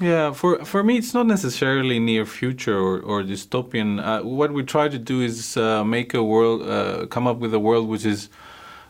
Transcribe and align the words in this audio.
Yeah, 0.00 0.32
for 0.32 0.64
for 0.64 0.82
me, 0.82 0.98
it's 0.98 1.14
not 1.14 1.26
necessarily 1.26 2.00
near 2.00 2.26
future 2.26 2.76
or, 2.76 2.98
or 3.00 3.22
dystopian. 3.22 4.02
Uh, 4.02 4.22
what 4.24 4.52
we 4.52 4.64
try 4.64 4.88
to 4.88 4.98
do 4.98 5.20
is 5.20 5.56
uh, 5.56 5.84
make 5.84 6.14
a 6.14 6.22
world, 6.22 6.62
uh, 6.62 7.06
come 7.06 7.28
up 7.28 7.38
with 7.38 7.54
a 7.54 7.60
world 7.60 7.88
which 7.88 8.04
is 8.04 8.28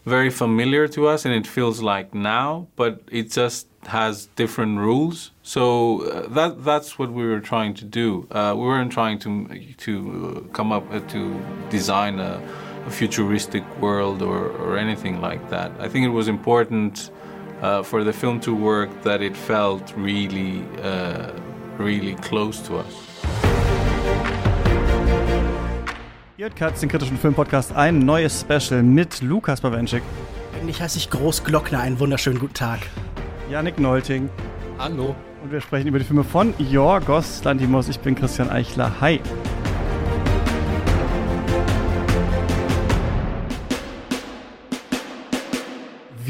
very 0.06 0.30
familiar 0.30 0.88
to 0.88 1.06
us, 1.06 1.26
and 1.26 1.34
it 1.34 1.46
feels 1.46 1.82
like 1.82 2.14
now, 2.14 2.66
but 2.76 3.02
it 3.10 3.30
just 3.30 3.66
has 3.86 4.26
different 4.36 4.78
rules. 4.78 5.30
So 5.42 6.02
uh, 6.02 6.28
that 6.28 6.64
that's 6.64 6.98
what 6.98 7.12
we 7.12 7.26
were 7.26 7.40
trying 7.40 7.74
to 7.74 7.84
do. 7.84 8.26
Uh, 8.30 8.54
we 8.56 8.64
weren't 8.64 8.92
trying 8.92 9.18
to 9.20 9.30
to 9.76 10.48
come 10.54 10.72
up 10.72 10.90
uh, 10.90 11.00
to 11.00 11.38
design 11.68 12.18
a, 12.18 12.40
a 12.86 12.90
futuristic 12.90 13.64
world 13.78 14.22
or, 14.22 14.48
or 14.48 14.78
anything 14.78 15.20
like 15.20 15.50
that. 15.50 15.70
I 15.78 15.88
think 15.88 16.06
it 16.06 16.14
was 16.20 16.28
important 16.28 17.10
uh, 17.64 17.82
for 17.82 18.04
the 18.04 18.12
film 18.12 18.40
to 18.40 18.54
work 18.54 18.90
that 19.02 19.22
it 19.22 19.36
felt 19.36 19.92
really, 19.96 20.62
uh, 20.82 21.30
really 21.78 22.14
close 22.16 22.62
to 22.62 22.78
us. 22.78 23.04
Ihr 26.36 26.46
hört 26.46 26.56
Katz, 26.56 26.80
den 26.80 26.90
kritischen 26.90 27.16
Filmpodcast, 27.16 27.74
ein 27.74 28.00
neues 28.00 28.40
Special 28.40 28.82
mit 28.82 29.22
Lukas 29.22 29.60
Bawenschik. 29.62 30.02
Eigentlich 30.60 30.80
heiße 30.80 30.98
ich 30.98 31.08
Groß 31.08 31.44
Glockner. 31.44 31.80
Einen 31.80 31.98
wunderschönen 31.98 32.38
guten 32.38 32.54
Tag. 32.54 32.80
Janik 33.50 33.78
Nolting. 33.78 34.28
Hallo. 34.78 35.14
Und 35.42 35.52
wir 35.52 35.60
sprechen 35.60 35.88
über 35.88 35.98
die 35.98 36.04
Filme 36.04 36.24
von 36.24 36.52
Jorgos 36.58 37.44
Lantimos. 37.44 37.88
Ich 37.88 38.00
bin 38.00 38.14
Christian 38.14 38.50
Eichler. 38.50 38.92
Hi. 39.00 39.20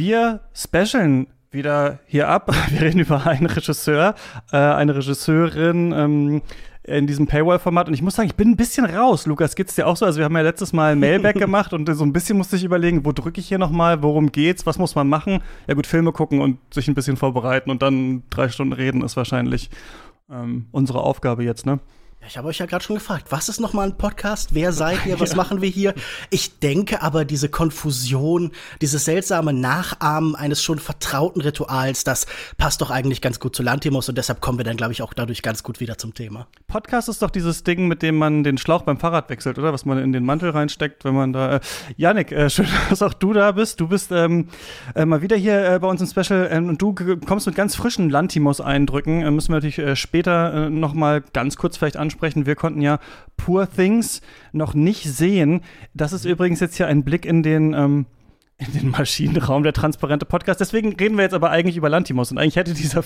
Wir 0.06 0.40
specialen 0.52 1.28
wieder 1.50 1.98
hier 2.04 2.28
ab. 2.28 2.54
Wir 2.68 2.82
reden 2.82 2.98
über 2.98 3.26
einen 3.26 3.46
Regisseur, 3.46 4.14
äh, 4.52 4.56
eine 4.58 4.94
Regisseurin 4.94 5.94
ähm, 5.96 6.42
in 6.82 7.06
diesem 7.06 7.26
Paywall-Format. 7.26 7.88
Und 7.88 7.94
ich 7.94 8.02
muss 8.02 8.14
sagen, 8.14 8.28
ich 8.28 8.34
bin 8.34 8.50
ein 8.50 8.56
bisschen 8.56 8.84
raus. 8.84 9.24
Lukas, 9.24 9.54
geht's 9.56 9.76
dir 9.76 9.86
auch 9.86 9.96
so? 9.96 10.04
Also 10.04 10.18
wir 10.18 10.26
haben 10.26 10.36
ja 10.36 10.42
letztes 10.42 10.74
Mal 10.74 10.94
Mailback 10.94 11.36
gemacht 11.38 11.72
und 11.72 11.88
so 11.90 12.04
ein 12.04 12.12
bisschen 12.12 12.36
musste 12.36 12.56
ich 12.56 12.64
überlegen, 12.64 13.06
wo 13.06 13.12
drücke 13.12 13.40
ich 13.40 13.48
hier 13.48 13.56
nochmal, 13.56 14.02
worum 14.02 14.30
geht's, 14.30 14.66
was 14.66 14.76
muss 14.76 14.94
man 14.94 15.08
machen? 15.08 15.40
Ja 15.66 15.72
gut, 15.72 15.86
Filme 15.86 16.12
gucken 16.12 16.42
und 16.42 16.58
sich 16.74 16.86
ein 16.86 16.94
bisschen 16.94 17.16
vorbereiten 17.16 17.70
und 17.70 17.80
dann 17.80 18.24
drei 18.28 18.50
Stunden 18.50 18.74
reden 18.74 19.00
ist 19.00 19.16
wahrscheinlich 19.16 19.70
ähm, 20.30 20.66
unsere 20.70 21.00
Aufgabe 21.00 21.44
jetzt, 21.44 21.64
ne? 21.64 21.80
Ich 22.26 22.38
habe 22.38 22.48
euch 22.48 22.58
ja 22.58 22.64
gerade 22.64 22.82
schon 22.82 22.96
gefragt, 22.96 23.26
was 23.30 23.50
ist 23.50 23.60
nochmal 23.60 23.86
ein 23.86 23.98
Podcast? 23.98 24.54
Wer 24.54 24.72
seid 24.72 25.04
ihr? 25.04 25.20
Was 25.24 25.30
ja. 25.30 25.36
machen 25.36 25.60
wir 25.60 25.68
hier? 25.68 25.94
Ich 26.30 26.58
denke 26.58 27.02
aber, 27.02 27.26
diese 27.26 27.50
Konfusion, 27.50 28.52
dieses 28.80 29.04
seltsame 29.04 29.52
Nachahmen 29.52 30.34
eines 30.34 30.62
schon 30.62 30.78
vertrauten 30.78 31.42
Rituals, 31.42 32.02
das 32.02 32.26
passt 32.56 32.80
doch 32.80 32.90
eigentlich 32.90 33.20
ganz 33.20 33.40
gut 33.40 33.54
zu 33.54 33.62
Lantimos 33.62 34.08
und 34.08 34.16
deshalb 34.16 34.40
kommen 34.40 34.58
wir 34.58 34.64
dann, 34.64 34.76
glaube 34.76 34.92
ich, 34.92 35.02
auch 35.02 35.12
dadurch 35.12 35.42
ganz 35.42 35.62
gut 35.62 35.80
wieder 35.80 35.98
zum 35.98 36.14
Thema. 36.14 36.46
Podcast 36.66 37.10
ist 37.10 37.20
doch 37.20 37.30
dieses 37.30 37.62
Ding, 37.62 37.88
mit 37.88 38.00
dem 38.00 38.16
man 38.16 38.42
den 38.42 38.56
Schlauch 38.56 38.82
beim 38.82 38.98
Fahrrad 38.98 39.28
wechselt, 39.28 39.58
oder? 39.58 39.72
Was 39.72 39.84
man 39.84 39.98
in 39.98 40.12
den 40.12 40.24
Mantel 40.24 40.50
reinsteckt, 40.50 41.04
wenn 41.04 41.14
man 41.14 41.32
da. 41.34 41.56
Äh, 41.56 41.60
Janik, 41.96 42.32
äh, 42.32 42.48
schön, 42.48 42.66
dass 42.88 43.02
auch 43.02 43.14
du 43.14 43.34
da 43.34 43.52
bist. 43.52 43.80
Du 43.80 43.88
bist 43.88 44.12
ähm, 44.12 44.48
äh, 44.94 45.04
mal 45.04 45.20
wieder 45.20 45.36
hier 45.36 45.74
äh, 45.74 45.78
bei 45.78 45.88
uns 45.88 46.00
im 46.00 46.06
Special 46.06 46.48
ähm, 46.50 46.70
und 46.70 46.80
du 46.80 46.94
kommst 47.26 47.46
mit 47.46 47.54
ganz 47.54 47.76
frischen 47.76 48.08
Lantimos-Eindrücken. 48.08 49.22
Äh, 49.22 49.30
müssen 49.30 49.50
wir 49.50 49.56
natürlich 49.56 49.78
äh, 49.78 49.94
später 49.94 50.54
äh, 50.54 50.70
noch 50.70 50.94
mal 50.94 51.22
ganz 51.32 51.56
kurz 51.56 51.76
vielleicht 51.76 51.96
ansprechen 51.98 52.13
ansprechen. 52.14 52.46
Wir 52.46 52.54
konnten 52.54 52.80
ja 52.80 52.98
Poor 53.36 53.68
Things 53.68 54.20
noch 54.52 54.74
nicht 54.74 55.04
sehen. 55.04 55.62
Das 55.94 56.12
ist 56.12 56.24
übrigens 56.24 56.60
jetzt 56.60 56.76
hier 56.76 56.86
ein 56.86 57.04
Blick 57.04 57.26
in 57.26 57.42
den 57.42 57.74
ähm, 57.74 58.06
in 58.56 58.72
den 58.72 58.90
Maschinenraum, 58.90 59.64
der 59.64 59.72
transparente 59.72 60.26
Podcast. 60.26 60.60
Deswegen 60.60 60.94
reden 60.94 61.16
wir 61.16 61.24
jetzt 61.24 61.34
aber 61.34 61.50
eigentlich 61.50 61.76
über 61.76 61.88
Lantimos. 61.88 62.30
Und 62.30 62.38
eigentlich 62.38 62.54
hätte 62.54 62.72
dieser 62.72 63.02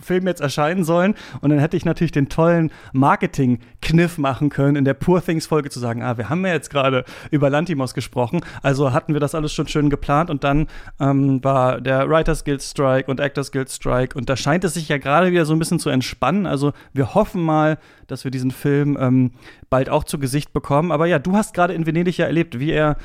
Film 0.00 0.26
jetzt 0.26 0.40
erscheinen 0.40 0.84
sollen. 0.84 1.14
Und 1.40 1.50
dann 1.50 1.58
hätte 1.58 1.76
ich 1.76 1.84
natürlich 1.84 2.12
den 2.12 2.28
tollen 2.28 2.70
Marketing-Kniff 2.92 4.18
machen 4.18 4.50
können, 4.50 4.76
in 4.76 4.84
der 4.84 4.94
Poor 4.94 5.24
Things-Folge 5.24 5.70
zu 5.70 5.80
sagen, 5.80 6.02
ah, 6.02 6.16
wir 6.16 6.28
haben 6.28 6.44
ja 6.44 6.52
jetzt 6.52 6.70
gerade 6.70 7.04
über 7.30 7.50
Lantimos 7.50 7.94
gesprochen, 7.94 8.40
also 8.62 8.92
hatten 8.92 9.12
wir 9.12 9.20
das 9.20 9.34
alles 9.34 9.52
schon 9.52 9.68
schön 9.68 9.90
geplant 9.90 10.30
und 10.30 10.44
dann 10.44 10.66
ähm, 11.00 11.42
war 11.44 11.80
der 11.80 12.08
Writers 12.08 12.44
Guild 12.44 12.62
Strike 12.62 13.10
und 13.10 13.20
Actors 13.20 13.52
Guild 13.52 13.70
Strike 13.70 14.16
und 14.16 14.28
da 14.28 14.36
scheint 14.36 14.64
es 14.64 14.74
sich 14.74 14.88
ja 14.88 14.98
gerade 14.98 15.32
wieder 15.32 15.44
so 15.44 15.52
ein 15.52 15.58
bisschen 15.58 15.78
zu 15.78 15.90
entspannen. 15.90 16.46
Also 16.46 16.72
wir 16.92 17.14
hoffen 17.14 17.42
mal, 17.42 17.78
dass 18.06 18.24
wir 18.24 18.30
diesen 18.30 18.50
Film 18.50 18.96
ähm, 19.00 19.32
bald 19.70 19.88
auch 19.88 20.04
zu 20.04 20.18
Gesicht 20.18 20.52
bekommen. 20.52 20.92
Aber 20.92 21.06
ja, 21.06 21.18
du 21.18 21.34
hast 21.34 21.54
gerade 21.54 21.74
in 21.74 21.86
Venedig 21.86 22.18
ja 22.18 22.26
erlebt, 22.26 22.58
wie 22.58 22.70
er 22.70 22.96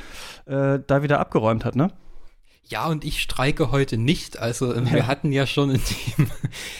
äh, 0.45 0.79
da 0.85 1.03
wieder 1.03 1.19
abgeräumt 1.19 1.65
hat, 1.65 1.75
ne? 1.75 1.91
Ja, 2.69 2.85
und 2.87 3.03
ich 3.03 3.21
streike 3.21 3.71
heute 3.71 3.97
nicht. 3.97 4.37
Also 4.37 4.73
ja. 4.73 4.91
wir 4.93 5.07
hatten 5.07 5.31
ja 5.31 5.47
schon 5.47 5.71
in 5.71 5.81
dem, 5.81 6.31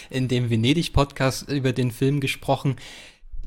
in 0.08 0.28
dem 0.28 0.50
Venedig-Podcast 0.50 1.48
über 1.50 1.72
den 1.72 1.90
Film 1.90 2.20
gesprochen. 2.20 2.76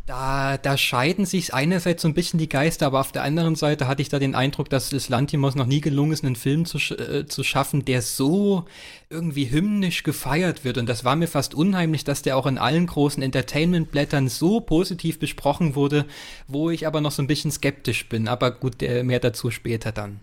Da, 0.05 0.57
da 0.57 0.77
scheiden 0.77 1.25
sich 1.25 1.53
einerseits 1.53 2.01
so 2.01 2.09
ein 2.09 2.13
bisschen 2.13 2.37
die 2.37 2.49
Geister, 2.49 2.87
aber 2.87 2.99
auf 2.99 3.13
der 3.13 3.23
anderen 3.23 3.55
Seite 3.55 3.87
hatte 3.87 4.01
ich 4.01 4.09
da 4.09 4.19
den 4.19 4.35
Eindruck, 4.35 4.69
dass 4.69 4.91
es 4.91 5.07
Lantimos 5.07 5.55
noch 5.55 5.65
nie 5.65 5.79
gelungen 5.79 6.11
ist, 6.11 6.25
einen 6.25 6.35
Film 6.35 6.65
zu, 6.65 6.77
äh, 6.77 7.25
zu 7.25 7.41
schaffen, 7.45 7.85
der 7.85 8.01
so 8.01 8.65
irgendwie 9.09 9.49
hymnisch 9.49 10.03
gefeiert 10.03 10.65
wird. 10.65 10.77
Und 10.77 10.89
das 10.89 11.05
war 11.05 11.15
mir 11.15 11.29
fast 11.29 11.55
unheimlich, 11.55 12.03
dass 12.03 12.21
der 12.21 12.35
auch 12.35 12.47
in 12.47 12.57
allen 12.57 12.87
großen 12.87 13.23
Entertainment-Blättern 13.23 14.27
so 14.27 14.59
positiv 14.59 15.19
besprochen 15.19 15.75
wurde, 15.75 16.05
wo 16.49 16.69
ich 16.69 16.85
aber 16.85 16.99
noch 16.99 17.11
so 17.11 17.23
ein 17.23 17.27
bisschen 17.27 17.51
skeptisch 17.51 18.09
bin. 18.09 18.27
Aber 18.27 18.51
gut, 18.51 18.81
mehr 18.81 19.21
dazu 19.21 19.51
später 19.51 19.93
dann 19.93 20.19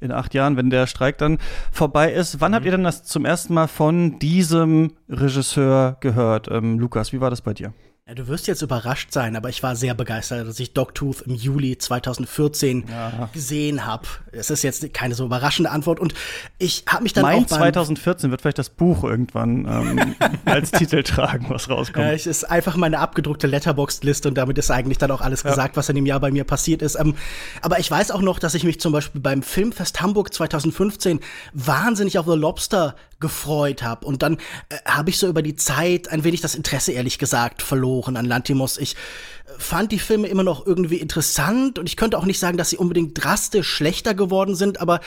in 0.00 0.12
acht 0.12 0.34
Jahren, 0.34 0.56
wenn 0.56 0.70
der 0.70 0.86
Streik 0.86 1.18
dann 1.18 1.38
vorbei 1.70 2.12
ist. 2.12 2.40
Wann 2.40 2.52
mhm. 2.52 2.54
habt 2.56 2.64
ihr 2.64 2.72
denn 2.72 2.84
das 2.84 3.04
zum 3.04 3.24
ersten 3.24 3.54
Mal 3.54 3.68
von 3.68 4.18
diesem 4.18 4.92
Regisseur 5.08 5.96
gehört? 6.00 6.48
Ähm, 6.50 6.78
Lukas, 6.78 7.12
wie 7.12 7.20
war 7.20 7.30
das 7.30 7.42
bei 7.42 7.54
dir? 7.54 7.72
Ja, 8.10 8.16
du 8.16 8.26
wirst 8.26 8.48
jetzt 8.48 8.60
überrascht 8.60 9.12
sein, 9.12 9.36
aber 9.36 9.50
ich 9.50 9.62
war 9.62 9.76
sehr 9.76 9.94
begeistert, 9.94 10.48
dass 10.48 10.58
ich 10.58 10.72
Dogtooth 10.72 11.20
im 11.20 11.36
Juli 11.36 11.78
2014 11.78 12.86
ja. 12.90 13.28
gesehen 13.32 13.86
habe. 13.86 14.08
Es 14.32 14.50
ist 14.50 14.64
jetzt 14.64 14.92
keine 14.92 15.14
so 15.14 15.26
überraschende 15.26 15.70
Antwort 15.70 16.00
und 16.00 16.12
ich 16.58 16.82
habe 16.88 17.04
mich 17.04 17.12
dann 17.12 17.22
mein 17.22 17.44
auch 17.44 17.46
2014 17.46 18.32
wird 18.32 18.42
vielleicht 18.42 18.58
das 18.58 18.68
Buch 18.68 19.04
irgendwann 19.04 19.64
ähm, 19.64 20.16
als 20.44 20.72
Titel 20.72 21.04
tragen, 21.04 21.50
was 21.50 21.70
rauskommt. 21.70 22.04
Ja, 22.04 22.12
es 22.12 22.26
ist 22.26 22.42
einfach 22.42 22.74
meine 22.74 22.98
abgedruckte 22.98 23.46
Letterboxd-Liste 23.46 24.26
und 24.26 24.34
damit 24.34 24.58
ist 24.58 24.72
eigentlich 24.72 24.98
dann 24.98 25.12
auch 25.12 25.20
alles 25.20 25.44
ja. 25.44 25.50
gesagt, 25.50 25.76
was 25.76 25.88
in 25.88 25.94
dem 25.94 26.06
Jahr 26.06 26.18
bei 26.18 26.32
mir 26.32 26.42
passiert 26.42 26.82
ist. 26.82 26.96
Ähm, 26.96 27.14
aber 27.62 27.78
ich 27.78 27.88
weiß 27.88 28.10
auch 28.10 28.22
noch, 28.22 28.40
dass 28.40 28.54
ich 28.54 28.64
mich 28.64 28.80
zum 28.80 28.92
Beispiel 28.92 29.20
beim 29.20 29.44
Filmfest 29.44 30.00
Hamburg 30.00 30.34
2015 30.34 31.20
wahnsinnig 31.52 32.18
auf 32.18 32.26
The 32.26 32.34
Lobster 32.34 32.96
gefreut 33.20 33.82
habe. 33.82 34.06
Und 34.06 34.22
dann 34.22 34.38
äh, 34.68 34.76
habe 34.86 35.10
ich 35.10 35.18
so 35.18 35.28
über 35.28 35.42
die 35.42 35.56
Zeit 35.56 36.08
ein 36.08 36.24
wenig 36.24 36.40
das 36.40 36.54
Interesse, 36.54 36.92
ehrlich 36.92 37.18
gesagt, 37.18 37.62
verloren 37.62 38.16
an 38.16 38.24
Lantimos. 38.24 38.78
Ich 38.78 38.94
äh, 38.94 39.50
fand 39.58 39.92
die 39.92 39.98
Filme 39.98 40.28
immer 40.28 40.42
noch 40.42 40.66
irgendwie 40.66 40.96
interessant 40.96 41.78
und 41.78 41.88
ich 41.88 41.96
könnte 41.96 42.18
auch 42.18 42.24
nicht 42.24 42.38
sagen, 42.38 42.56
dass 42.56 42.70
sie 42.70 42.76
unbedingt 42.78 43.22
drastisch 43.22 43.68
schlechter 43.68 44.14
geworden 44.14 44.54
sind, 44.54 44.80
aber 44.80 45.00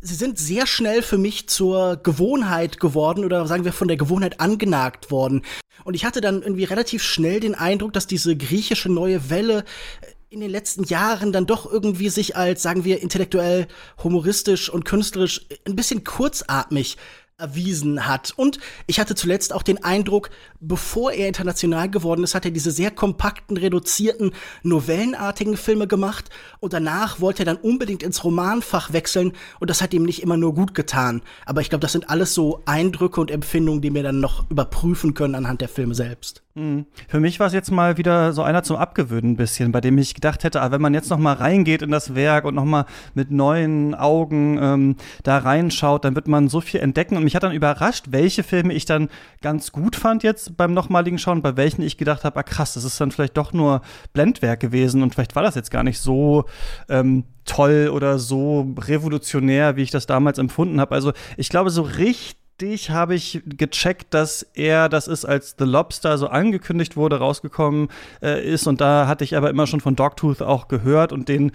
sie 0.00 0.14
sind 0.14 0.38
sehr 0.38 0.66
schnell 0.66 1.02
für 1.02 1.18
mich 1.18 1.48
zur 1.48 1.96
Gewohnheit 1.96 2.78
geworden 2.78 3.24
oder 3.24 3.46
sagen 3.46 3.64
wir 3.64 3.72
von 3.72 3.88
der 3.88 3.96
Gewohnheit 3.96 4.40
angenagt 4.40 5.10
worden. 5.10 5.42
Und 5.84 5.94
ich 5.94 6.04
hatte 6.04 6.20
dann 6.20 6.42
irgendwie 6.42 6.64
relativ 6.64 7.02
schnell 7.02 7.40
den 7.40 7.54
Eindruck, 7.54 7.92
dass 7.92 8.06
diese 8.06 8.36
griechische 8.36 8.90
neue 8.90 9.30
Welle 9.30 9.64
äh, 10.00 10.06
in 10.28 10.40
den 10.40 10.50
letzten 10.50 10.84
Jahren 10.84 11.32
dann 11.32 11.46
doch 11.46 11.70
irgendwie 11.70 12.08
sich 12.08 12.36
als, 12.36 12.62
sagen 12.62 12.84
wir, 12.84 13.00
intellektuell, 13.00 13.68
humoristisch 14.02 14.68
und 14.68 14.84
künstlerisch 14.84 15.46
ein 15.64 15.76
bisschen 15.76 16.04
kurzatmig 16.04 16.96
erwiesen 17.38 18.06
hat. 18.06 18.32
Und 18.36 18.58
ich 18.86 18.98
hatte 18.98 19.14
zuletzt 19.14 19.52
auch 19.52 19.62
den 19.62 19.84
Eindruck, 19.84 20.30
bevor 20.60 21.12
er 21.12 21.28
international 21.28 21.90
geworden 21.90 22.24
ist, 22.24 22.34
hat 22.34 22.46
er 22.46 22.50
diese 22.50 22.70
sehr 22.70 22.90
kompakten, 22.90 23.58
reduzierten, 23.58 24.32
novellenartigen 24.62 25.58
Filme 25.58 25.86
gemacht 25.86 26.30
und 26.60 26.72
danach 26.72 27.20
wollte 27.20 27.42
er 27.42 27.46
dann 27.46 27.56
unbedingt 27.56 28.02
ins 28.02 28.24
Romanfach 28.24 28.92
wechseln 28.94 29.32
und 29.60 29.68
das 29.68 29.82
hat 29.82 29.92
ihm 29.92 30.04
nicht 30.04 30.22
immer 30.22 30.38
nur 30.38 30.54
gut 30.54 30.74
getan. 30.74 31.20
Aber 31.44 31.60
ich 31.60 31.68
glaube, 31.68 31.82
das 31.82 31.92
sind 31.92 32.08
alles 32.08 32.32
so 32.32 32.62
Eindrücke 32.64 33.20
und 33.20 33.30
Empfindungen, 33.30 33.82
die 33.82 33.92
wir 33.92 34.02
dann 34.02 34.20
noch 34.20 34.50
überprüfen 34.50 35.12
können 35.12 35.34
anhand 35.34 35.60
der 35.60 35.68
Filme 35.68 35.94
selbst. 35.94 36.42
Mhm. 36.56 36.86
Für 37.06 37.20
mich 37.20 37.38
war 37.38 37.48
es 37.48 37.52
jetzt 37.52 37.70
mal 37.70 37.98
wieder 37.98 38.32
so 38.32 38.42
einer 38.42 38.62
zum 38.62 38.76
Abgewöhnen 38.76 39.32
ein 39.32 39.36
bisschen, 39.36 39.72
bei 39.72 39.82
dem 39.82 39.98
ich 39.98 40.14
gedacht 40.14 40.42
hätte, 40.42 40.62
ah, 40.62 40.70
wenn 40.70 40.80
man 40.80 40.94
jetzt 40.94 41.10
noch 41.10 41.18
mal 41.18 41.34
reingeht 41.34 41.82
in 41.82 41.90
das 41.90 42.14
Werk 42.14 42.46
und 42.46 42.54
noch 42.54 42.64
mal 42.64 42.86
mit 43.12 43.30
neuen 43.30 43.94
Augen 43.94 44.58
ähm, 44.60 44.96
da 45.22 45.36
reinschaut, 45.36 46.06
dann 46.06 46.14
wird 46.14 46.28
man 46.28 46.48
so 46.48 46.62
viel 46.62 46.80
entdecken. 46.80 47.18
Und 47.18 47.25
mich 47.26 47.36
hat 47.36 47.42
dann 47.42 47.52
überrascht, 47.52 48.06
welche 48.10 48.42
Filme 48.42 48.72
ich 48.72 48.84
dann 48.86 49.08
ganz 49.42 49.72
gut 49.72 49.96
fand 49.96 50.22
jetzt 50.22 50.56
beim 50.56 50.72
nochmaligen 50.72 51.18
Schauen, 51.18 51.42
bei 51.42 51.56
welchen 51.56 51.82
ich 51.82 51.98
gedacht 51.98 52.24
habe, 52.24 52.38
ah 52.38 52.42
krass, 52.42 52.74
das 52.74 52.84
ist 52.84 53.00
dann 53.00 53.10
vielleicht 53.10 53.36
doch 53.36 53.52
nur 53.52 53.82
Blendwerk 54.12 54.60
gewesen 54.60 55.02
und 55.02 55.12
vielleicht 55.14 55.36
war 55.36 55.42
das 55.42 55.56
jetzt 55.56 55.70
gar 55.70 55.82
nicht 55.82 55.98
so 55.98 56.44
ähm, 56.88 57.24
toll 57.44 57.90
oder 57.92 58.18
so 58.18 58.74
revolutionär, 58.78 59.76
wie 59.76 59.82
ich 59.82 59.90
das 59.90 60.06
damals 60.06 60.38
empfunden 60.38 60.80
habe. 60.80 60.94
Also 60.94 61.12
ich 61.36 61.48
glaube, 61.48 61.70
so 61.70 61.82
richtig 61.82 62.90
habe 62.90 63.14
ich 63.14 63.42
gecheckt, 63.44 64.14
dass 64.14 64.42
er 64.54 64.88
das 64.88 65.08
ist, 65.08 65.24
als 65.24 65.56
The 65.58 65.64
Lobster 65.64 66.16
so 66.18 66.28
angekündigt 66.28 66.96
wurde, 66.96 67.18
rausgekommen 67.18 67.88
äh, 68.22 68.42
ist. 68.48 68.66
Und 68.66 68.80
da 68.80 69.08
hatte 69.08 69.24
ich 69.24 69.36
aber 69.36 69.50
immer 69.50 69.66
schon 69.66 69.80
von 69.80 69.96
Dogtooth 69.96 70.42
auch 70.42 70.68
gehört 70.68 71.12
und 71.12 71.28
den 71.28 71.52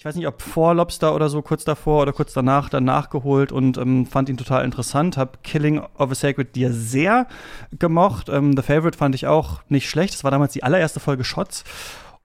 ich 0.00 0.06
weiß 0.06 0.14
nicht, 0.14 0.26
ob 0.26 0.40
vor 0.40 0.74
Lobster 0.74 1.14
oder 1.14 1.28
so, 1.28 1.42
kurz 1.42 1.62
davor 1.62 2.00
oder 2.00 2.14
kurz 2.14 2.32
danach, 2.32 2.70
dann 2.70 2.84
nachgeholt 2.84 3.52
und 3.52 3.76
ähm, 3.76 4.06
fand 4.06 4.30
ihn 4.30 4.38
total 4.38 4.64
interessant. 4.64 5.18
Hab 5.18 5.44
Killing 5.44 5.78
of 5.98 6.10
a 6.10 6.14
Sacred 6.14 6.56
Deer 6.56 6.72
sehr 6.72 7.26
gemocht. 7.78 8.30
Ähm, 8.30 8.56
The 8.56 8.62
Favorite 8.62 8.96
fand 8.96 9.14
ich 9.14 9.26
auch 9.26 9.60
nicht 9.68 9.90
schlecht. 9.90 10.14
Das 10.14 10.24
war 10.24 10.30
damals 10.30 10.54
die 10.54 10.62
allererste 10.62 11.00
Folge 11.00 11.22
Shots. 11.22 11.64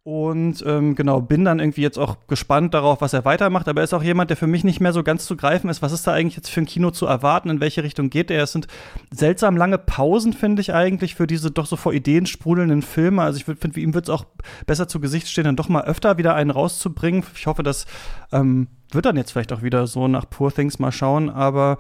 Und 0.08 0.64
ähm, 0.68 0.94
genau, 0.94 1.20
bin 1.20 1.46
dann 1.46 1.58
irgendwie 1.58 1.82
jetzt 1.82 1.98
auch 1.98 2.18
gespannt 2.28 2.76
darauf, 2.76 3.02
was 3.02 3.14
er 3.14 3.26
weitermacht. 3.26 3.68
Aber 3.68 3.82
er 3.82 3.86
ist 3.86 3.94
auch 3.96 4.04
jemand, 4.04 4.30
der 4.30 4.38
für 4.38 4.46
mich 4.46 4.64
nicht 4.64 4.80
mehr 4.80 4.94
so 4.94 5.02
ganz 5.02 5.26
zu 5.26 5.36
greifen 5.36 5.68
ist. 5.68 5.82
Was 5.82 5.92
ist 5.92 6.06
da 6.06 6.14
eigentlich 6.14 6.36
jetzt 6.36 6.52
für 6.52 6.62
ein 6.62 6.68
Kino 6.68 6.92
zu 6.92 7.08
erwarten? 7.08 7.50
In 7.50 7.60
welche 7.60 7.82
Richtung 7.82 8.12
geht 8.12 8.30
er? 8.30 8.44
Es 8.44 8.52
sind 8.52 8.68
seltsam 9.10 9.58
lange 9.58 9.80
Pausen, 9.80 10.34
finde 10.34 10.62
ich 10.62 10.76
eigentlich, 10.76 11.16
für 11.16 11.26
diese 11.26 11.50
doch 11.50 11.66
so 11.66 11.76
vor 11.76 11.92
Ideen 11.92 12.28
sprudelnden 12.28 12.84
Filme. 12.84 13.24
Also 13.24 13.38
ich 13.40 13.46
finde, 13.46 13.80
ihm 13.80 13.96
wird 13.96 14.06
es 14.06 14.12
auch 14.12 14.28
besser 14.68 14.88
zu 14.88 15.00
Gesicht 15.00 15.28
stehen, 15.28 15.46
dann 15.46 15.56
doch 15.56 15.70
mal 15.70 15.86
öfter 15.86 16.20
wieder 16.20 16.36
einen 16.36 16.52
rauszubringen. 16.52 17.24
Ich 17.34 17.48
hoffe, 17.48 17.64
das 17.64 17.88
ähm, 18.32 18.68
wird 18.92 19.08
dann 19.08 19.18
jetzt 19.18 19.32
vielleicht 19.32 19.54
auch 19.54 19.64
wieder 19.64 19.88
so 19.88 20.08
nach 20.08 20.30
Poor 20.30 20.54
Things 20.54 20.78
mal 20.78 20.92
schauen. 20.92 21.32
Aber 21.32 21.80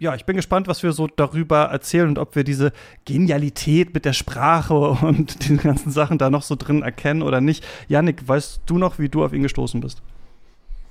ja, 0.00 0.14
ich 0.14 0.24
bin 0.24 0.36
gespannt, 0.36 0.68
was 0.68 0.82
wir 0.82 0.92
so 0.92 1.08
darüber 1.08 1.64
erzählen 1.64 2.08
und 2.08 2.18
ob 2.18 2.36
wir 2.36 2.44
diese 2.44 2.72
Genialität 3.04 3.94
mit 3.94 4.04
der 4.04 4.12
Sprache 4.12 4.74
und 5.02 5.48
den 5.48 5.58
ganzen 5.58 5.90
Sachen 5.90 6.18
da 6.18 6.30
noch 6.30 6.42
so 6.42 6.54
drin 6.56 6.82
erkennen 6.82 7.22
oder 7.22 7.40
nicht. 7.40 7.64
Yannick, 7.88 8.26
weißt 8.26 8.62
du 8.66 8.78
noch, 8.78 8.98
wie 8.98 9.08
du 9.08 9.24
auf 9.24 9.32
ihn 9.32 9.42
gestoßen 9.42 9.80
bist? 9.80 10.02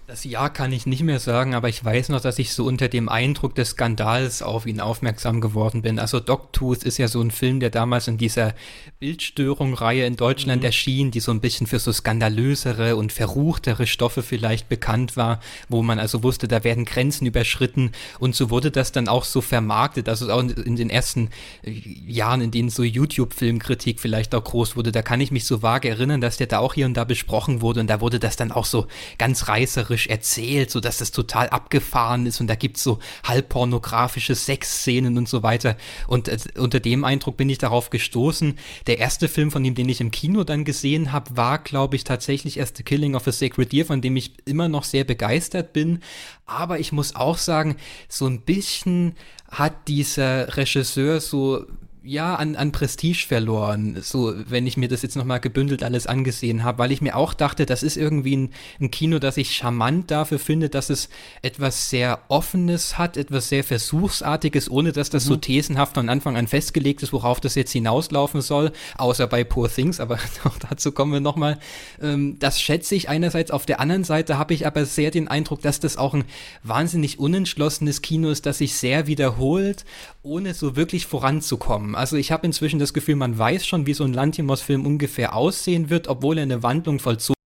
Das 0.10 0.24
Jahr 0.24 0.50
kann 0.50 0.72
ich 0.72 0.86
nicht 0.86 1.04
mehr 1.04 1.20
sagen, 1.20 1.54
aber 1.54 1.68
ich 1.68 1.84
weiß 1.84 2.08
noch, 2.08 2.22
dass 2.22 2.40
ich 2.40 2.54
so 2.54 2.64
unter 2.64 2.88
dem 2.88 3.10
Eindruck 3.10 3.56
des 3.56 3.72
Skandals 3.72 4.42
auf 4.42 4.66
ihn 4.66 4.80
aufmerksam 4.80 5.42
geworden 5.42 5.82
bin. 5.82 6.00
Also 6.00 6.22
Dogtooth 6.22 6.84
ist 6.84 6.98
ja 6.98 7.10
so 7.10 7.20
ein 7.20 7.30
Film, 7.30 7.60
der 7.60 7.72
damals 7.72 8.08
in 8.08 8.18
dieser 8.18 8.54
Bildstörung-Reihe 9.02 10.06
in 10.06 10.16
Deutschland 10.16 10.62
mhm. 10.62 10.68
erschien, 10.68 11.12
die 11.12 11.20
so 11.20 11.32
ein 11.32 11.42
bisschen 11.42 11.68
für 11.68 11.80
so 11.80 11.92
skandalösere 11.92 12.96
und 12.96 13.12
verruchtere 13.12 13.86
Stoffe 13.86 14.24
vielleicht 14.24 14.70
bekannt 14.70 15.18
war, 15.18 15.42
wo 15.68 15.84
man 15.84 16.00
also 16.00 16.24
wusste, 16.24 16.48
da 16.48 16.64
werden 16.64 16.86
Grenzen 16.86 17.26
überschritten 17.26 17.92
und 18.18 18.34
so 18.34 18.50
wurde 18.50 18.72
das 18.72 18.94
dann 18.94 19.10
auch 19.10 19.26
so 19.26 19.42
vermarktet. 19.42 20.08
Also 20.08 20.32
auch 20.32 20.40
in 20.40 20.78
den 20.78 20.90
ersten 20.90 21.32
äh, 21.64 21.72
Jahren, 22.08 22.40
in 22.40 22.52
denen 22.52 22.70
so 22.70 22.82
YouTube-Filmkritik 22.82 24.00
vielleicht 24.00 24.34
auch 24.34 24.46
groß 24.46 24.78
wurde, 24.78 24.94
da 24.94 25.02
kann 25.02 25.20
ich 25.20 25.32
mich 25.32 25.44
so 25.44 25.62
vage 25.62 25.90
erinnern, 25.90 26.22
dass 26.22 26.38
der 26.38 26.48
da 26.48 26.60
auch 26.60 26.76
hier 26.76 26.86
und 26.86 26.94
da 26.94 27.04
besprochen 27.04 27.60
wurde 27.60 27.82
und 27.82 27.88
da 27.88 28.00
wurde 28.00 28.20
das 28.20 28.38
dann 28.38 28.54
auch 28.54 28.64
so 28.64 28.88
ganz 29.18 29.50
reißerisch 29.50 29.97
erzählt, 30.06 30.28
erzählt, 30.38 30.72
so 30.72 30.80
dass 30.80 30.98
das 30.98 31.12
total 31.12 31.50
abgefahren 31.50 32.26
ist 32.26 32.42
und 32.42 32.48
da 32.48 32.56
gibt's 32.56 32.84
so 32.84 33.00
halbpornografische 33.24 34.36
Sexszenen 34.36 35.18
und 35.18 35.28
so 35.28 35.44
weiter. 35.44 35.78
Und 36.08 36.28
äh, 36.28 36.38
unter 36.58 36.80
dem 36.80 37.04
Eindruck 37.04 37.38
bin 37.38 37.50
ich 37.50 37.58
darauf 37.58 37.90
gestoßen. 37.90 38.58
Der 38.88 39.00
erste 39.00 39.28
Film 39.28 39.52
von 39.52 39.64
ihm, 39.64 39.76
den 39.76 39.90
ich 39.90 40.02
im 40.02 40.12
Kino 40.12 40.44
dann 40.44 40.66
gesehen 40.66 41.12
habe, 41.12 41.38
war, 41.38 41.60
glaube 41.60 41.96
ich, 41.96 42.04
tatsächlich 42.04 42.58
erst 42.58 42.78
The 42.78 42.84
Killing 42.84 43.16
of 43.16 43.28
a 43.28 43.32
Sacred 43.32 43.72
Deer, 43.72 43.86
von 43.86 44.02
dem 44.02 44.16
ich 44.16 44.34
immer 44.46 44.68
noch 44.68 44.84
sehr 44.84 45.04
begeistert 45.04 45.74
bin. 45.74 46.00
Aber 46.46 46.80
ich 46.80 46.92
muss 46.92 47.16
auch 47.16 47.38
sagen, 47.38 47.78
so 48.10 48.28
ein 48.28 48.42
bisschen 48.42 49.16
hat 49.50 49.88
dieser 49.88 50.58
Regisseur 50.58 51.20
so 51.22 51.66
ja, 52.08 52.36
an, 52.36 52.56
an 52.56 52.72
Prestige 52.72 53.26
verloren, 53.28 53.98
so 54.02 54.34
wenn 54.50 54.66
ich 54.66 54.78
mir 54.78 54.88
das 54.88 55.02
jetzt 55.02 55.18
nochmal 55.18 55.42
gebündelt 55.42 55.84
alles 55.84 56.08
angesehen 56.08 56.64
habe, 56.64 56.80
weil 56.80 56.94
ich 56.94 57.02
mir 57.02 57.18
auch 57.18 57.34
dachte, 57.34 57.66
das 57.66 57.84
ist 57.84 57.98
irgendwie 57.98 58.38
ein, 58.38 58.50
ein, 58.80 58.92
Kino, 58.92 59.20
das 59.20 59.36
ich 59.36 59.56
charmant 59.56 60.10
dafür 60.10 60.40
finde, 60.40 60.70
dass 60.70 60.90
es 60.90 61.10
etwas 61.42 61.90
sehr 61.90 62.20
Offenes 62.30 62.98
hat, 62.98 63.18
etwas 63.18 63.50
sehr 63.50 63.64
Versuchsartiges, 63.64 64.72
ohne 64.72 64.94
dass 64.94 65.10
das 65.10 65.26
mhm. 65.26 65.30
so 65.30 65.36
thesenhaft 65.36 65.96
von 65.96 66.08
Anfang 66.08 66.38
an 66.38 66.48
festgelegt 66.48 67.04
ist, 67.04 67.12
worauf 67.12 67.42
das 67.42 67.56
jetzt 67.56 67.74
hinauslaufen 67.74 68.40
soll, 68.40 68.72
außer 68.98 69.28
bei 69.28 69.44
Poor 69.44 69.70
Things, 69.70 70.00
aber 70.00 70.16
auch 70.46 70.58
dazu 70.70 70.94
kommen 70.94 71.12
wir 71.12 71.20
nochmal. 71.20 71.60
Ähm, 72.02 72.38
das 72.40 72.62
schätze 72.62 72.96
ich 72.96 73.10
einerseits, 73.10 73.52
auf 73.52 73.66
der 73.66 73.82
anderen 73.82 74.06
Seite 74.06 74.38
habe 74.38 74.54
ich 74.54 74.66
aber 74.66 74.86
sehr 74.86 75.12
den 75.12 75.28
Eindruck, 75.28 75.62
dass 75.62 75.82
das 75.82 75.98
auch 75.98 76.14
ein 76.14 76.24
wahnsinnig 76.64 77.20
unentschlossenes 77.20 78.02
Kino 78.02 78.30
ist, 78.30 78.46
das 78.46 78.60
sich 78.60 78.76
sehr 78.76 79.08
wiederholt, 79.08 79.84
ohne 80.28 80.54
so 80.54 80.76
wirklich 80.76 81.06
voranzukommen. 81.06 81.96
Also 81.96 82.18
ich 82.18 82.32
habe 82.32 82.46
inzwischen 82.46 82.80
das 82.80 82.94
Gefühl, 82.94 83.16
man 83.16 83.38
weiß 83.38 83.66
schon, 83.66 83.86
wie 83.86 83.94
so 83.94 84.04
ein 84.04 84.14
Lantimos-Film 84.14 84.86
ungefähr 84.86 85.36
aussehen 85.36 85.90
wird, 85.90 86.08
obwohl 86.08 86.38
er 86.38 86.44
eine 86.44 86.64
Wandlung 86.64 87.00
vollzogen 87.00 87.38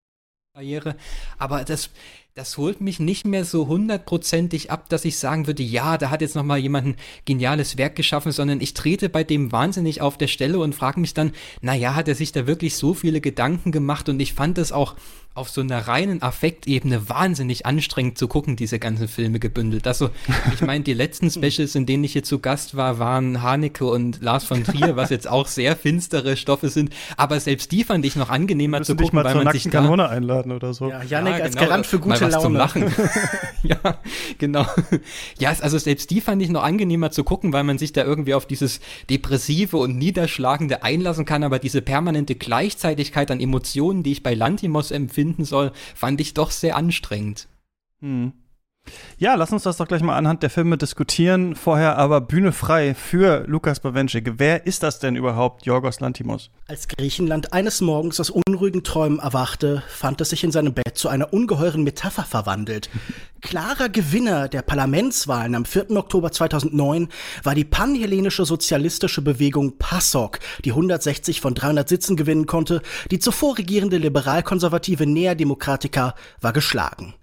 Karriere. 0.54 0.96
Aber 1.38 1.64
das, 1.64 1.92
das 2.34 2.58
holt 2.58 2.82
mich 2.82 3.00
nicht 3.00 3.26
mehr 3.26 3.46
so 3.46 3.68
hundertprozentig 3.68 4.72
ab, 4.72 4.90
dass 4.90 5.06
ich 5.06 5.18
sagen 5.18 5.48
würde, 5.48 5.64
ja, 5.64 5.98
da 5.98 6.10
hat 6.10 6.22
jetzt 6.22 6.36
noch 6.36 6.44
mal 6.44 6.58
jemand 6.58 6.88
ein 6.88 6.96
geniales 7.26 7.78
Werk 7.78 7.96
geschaffen, 7.96 8.32
sondern 8.32 8.62
ich 8.62 8.74
trete 8.74 9.10
bei 9.10 9.24
dem 9.24 9.52
wahnsinnig 9.52 10.02
auf 10.02 10.18
der 10.18 10.28
Stelle 10.28 10.60
und 10.60 10.76
frage 10.76 11.00
mich 11.00 11.14
dann, 11.14 11.34
naja, 11.62 11.96
hat 11.96 12.08
er 12.08 12.16
sich 12.16 12.32
da 12.32 12.48
wirklich 12.48 12.76
so 12.76 12.94
viele 12.94 13.22
Gedanken 13.22 13.72
gemacht 13.72 14.10
und 14.10 14.20
ich 14.20 14.34
fand 14.34 14.58
das 14.58 14.72
auch 14.72 14.96
auf 15.34 15.50
so 15.50 15.62
einer 15.62 15.88
reinen 15.88 16.22
Affektebene 16.22 17.08
wahnsinnig 17.08 17.66
anstrengend 17.66 18.18
zu 18.18 18.28
gucken, 18.28 18.58
diese 18.58 18.80
ganzen 18.80 19.08
Filme 19.08 19.40
gebündelt. 19.40 19.88
Also, 19.88 20.10
ich 20.54 20.60
meine, 20.66 20.84
die 20.84 20.94
letzten 20.94 21.32
Specials, 21.32 21.74
in 21.76 21.86
denen 21.86 22.04
ich 22.04 22.12
hier 22.12 22.24
zu 22.24 22.40
Gast 22.40 22.76
war, 22.76 23.00
waren 23.00 23.42
Haneke 23.42 23.86
und 23.86 24.22
Lars 24.22 24.44
von 24.44 24.66
Trier, 24.66 24.98
was 24.98 25.10
jetzt 25.10 25.30
auch 25.30 25.48
sehr 25.48 25.78
finstere 25.78 26.36
Stoffe 26.36 26.68
sind. 26.68 26.94
Aber 27.16 27.40
selbst 27.40 27.72
die 27.72 27.86
fand 27.86 28.06
ich 28.06 28.18
noch 28.18 28.30
angenehmer 28.30 28.82
zu 28.82 28.94
gucken, 28.94 29.24
weil 29.24 29.36
man 29.36 29.54
sich 29.54 29.64
da 29.64 29.70
Kanone 29.70 30.10
einladen 30.10 30.52
oder 30.52 30.74
so. 30.74 30.90
Ja, 30.90 31.02
Janik 31.02 31.38
ja, 31.38 31.44
als 31.46 31.56
genau, 31.56 31.68
Garant 31.68 31.86
für 31.86 32.00
gute 32.00 32.28
Laune. 32.28 32.42
Zum 32.44 32.56
Lachen. 32.56 32.94
ja, 33.64 33.78
genau. 34.38 34.66
Ja, 35.40 35.56
also 35.62 35.78
selbst 35.78 36.12
die 36.12 36.20
fand 36.20 36.42
ich 36.42 36.50
noch 36.50 36.64
angenehmer 36.64 37.10
zu 37.12 37.24
gucken, 37.24 37.54
weil 37.54 37.64
man 37.64 37.78
sich 37.78 37.94
da 37.94 38.04
irgendwie 38.04 38.34
auf 38.34 38.46
dieses 38.46 38.82
depressive 39.10 39.78
und 39.78 39.98
niederschlagende 39.98 40.84
einlassen 40.84 41.24
kann, 41.24 41.44
aber 41.44 41.58
diese 41.58 41.82
permanente 41.82 42.36
Gleichzeitigkeit 42.36 43.32
an 43.32 43.40
Emotionen, 43.40 44.04
die 44.04 44.12
ich 44.12 44.24
bei 44.24 44.34
Lantimos 44.34 44.92
empfinde, 44.92 45.21
finden 45.22 45.46
soll, 45.46 45.72
fand 45.94 46.20
ich 46.20 46.34
doch 46.34 46.50
sehr 46.50 46.76
anstrengend. 46.76 47.48
Hm. 48.00 48.34
Ja, 49.22 49.36
lass 49.36 49.52
uns 49.52 49.62
das 49.62 49.78
doch 49.78 49.88
gleich 49.88 50.02
mal 50.02 50.18
anhand 50.18 50.42
der 50.42 50.50
Filme 50.50 50.80
diskutieren. 50.80 51.56
Vorher 51.56 51.96
aber 52.00 52.22
Bühne 52.22 52.52
frei 52.52 52.96
für 52.96 53.44
Lukas 53.46 53.80
Bawenschik. 53.80 54.34
Wer 54.38 54.66
ist 54.66 54.82
das 54.82 54.98
denn 54.98 55.16
überhaupt, 55.16 55.64
Jorgos 55.64 56.00
Lantimos? 56.00 56.50
Als 56.68 56.88
Griechenland 56.88 57.54
eines 57.54 57.82
Morgens 57.82 58.20
aus 58.20 58.32
unruhigen 58.32 58.84
Träumen 58.84 59.20
erwachte, 59.20 59.84
fand 59.90 60.22
es 60.22 60.32
sich 60.32 60.44
in 60.44 60.52
seinem 60.52 60.74
Bett 60.74 60.98
zu 60.98 61.08
einer 61.08 61.34
ungeheuren 61.34 61.84
Metapher 61.84 62.24
verwandelt. 62.24 62.90
Klarer 63.42 63.90
Gewinner 63.90 64.48
der 64.48 64.64
Parlamentswahlen 64.64 65.54
am 65.54 65.66
4. 65.66 65.92
Oktober 65.92 66.32
2009 66.32 67.08
war 67.44 67.54
die 67.54 67.64
panhellenische 67.64 68.44
sozialistische 68.44 69.22
Bewegung 69.22 69.78
PASOK, 69.78 70.40
die 70.66 70.72
160 70.72 71.42
von 71.42 71.54
300 71.54 71.88
Sitzen 71.88 72.16
gewinnen 72.16 72.48
konnte. 72.48 72.82
Die 73.12 73.20
zuvor 73.20 73.60
regierende 73.60 73.98
liberal-konservative 73.98 75.06
Nea 75.06 75.36
Demokratica 75.36 76.16
war 76.40 76.54
geschlagen. 76.54 77.14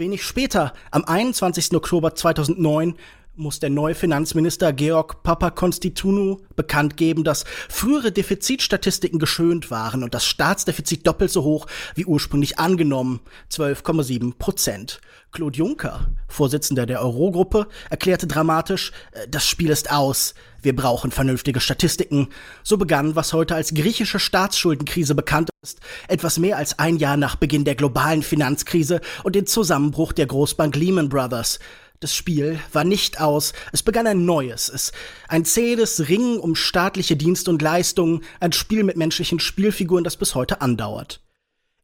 Wenig 0.00 0.24
später, 0.24 0.72
am 0.90 1.04
21. 1.04 1.74
Oktober 1.74 2.14
2009, 2.14 2.96
muss 3.40 3.58
der 3.58 3.70
neue 3.70 3.94
Finanzminister 3.94 4.72
Georg 4.72 5.22
Papakonstitunu 5.22 6.38
bekannt 6.56 6.98
geben, 6.98 7.24
dass 7.24 7.44
frühere 7.68 8.12
Defizitstatistiken 8.12 9.18
geschönt 9.18 9.70
waren 9.70 10.04
und 10.04 10.14
das 10.14 10.26
Staatsdefizit 10.26 11.06
doppelt 11.06 11.30
so 11.30 11.42
hoch 11.42 11.66
wie 11.94 12.04
ursprünglich 12.04 12.58
angenommen, 12.58 13.20
12,7 13.50 14.34
Prozent. 14.38 15.00
Claude 15.32 15.56
Juncker, 15.56 16.10
Vorsitzender 16.28 16.86
der 16.86 17.00
Eurogruppe, 17.00 17.68
erklärte 17.88 18.26
dramatisch, 18.26 18.92
äh, 19.12 19.26
das 19.28 19.46
Spiel 19.46 19.70
ist 19.70 19.90
aus, 19.90 20.34
wir 20.60 20.76
brauchen 20.76 21.10
vernünftige 21.10 21.60
Statistiken. 21.60 22.28
So 22.62 22.76
begann, 22.76 23.16
was 23.16 23.32
heute 23.32 23.54
als 23.54 23.72
griechische 23.72 24.18
Staatsschuldenkrise 24.18 25.14
bekannt 25.14 25.48
ist, 25.62 25.80
etwas 26.08 26.38
mehr 26.38 26.58
als 26.58 26.78
ein 26.78 26.96
Jahr 26.96 27.16
nach 27.16 27.36
Beginn 27.36 27.64
der 27.64 27.76
globalen 27.76 28.22
Finanzkrise 28.22 29.00
und 29.22 29.36
dem 29.36 29.46
Zusammenbruch 29.46 30.12
der 30.12 30.26
Großbank 30.26 30.76
Lehman 30.76 31.08
Brothers. 31.08 31.58
Das 32.02 32.14
Spiel 32.14 32.58
war 32.72 32.84
nicht 32.84 33.20
aus, 33.20 33.52
es 33.72 33.82
begann 33.82 34.06
ein 34.06 34.24
neues, 34.24 34.70
es 34.70 34.92
ein 35.28 35.44
zähes 35.44 36.08
Ringen 36.08 36.38
um 36.38 36.54
staatliche 36.54 37.14
Dienste 37.14 37.50
und 37.50 37.60
Leistungen, 37.60 38.24
ein 38.40 38.52
Spiel 38.52 38.84
mit 38.84 38.96
menschlichen 38.96 39.38
Spielfiguren, 39.38 40.02
das 40.02 40.16
bis 40.16 40.34
heute 40.34 40.62
andauert. 40.62 41.20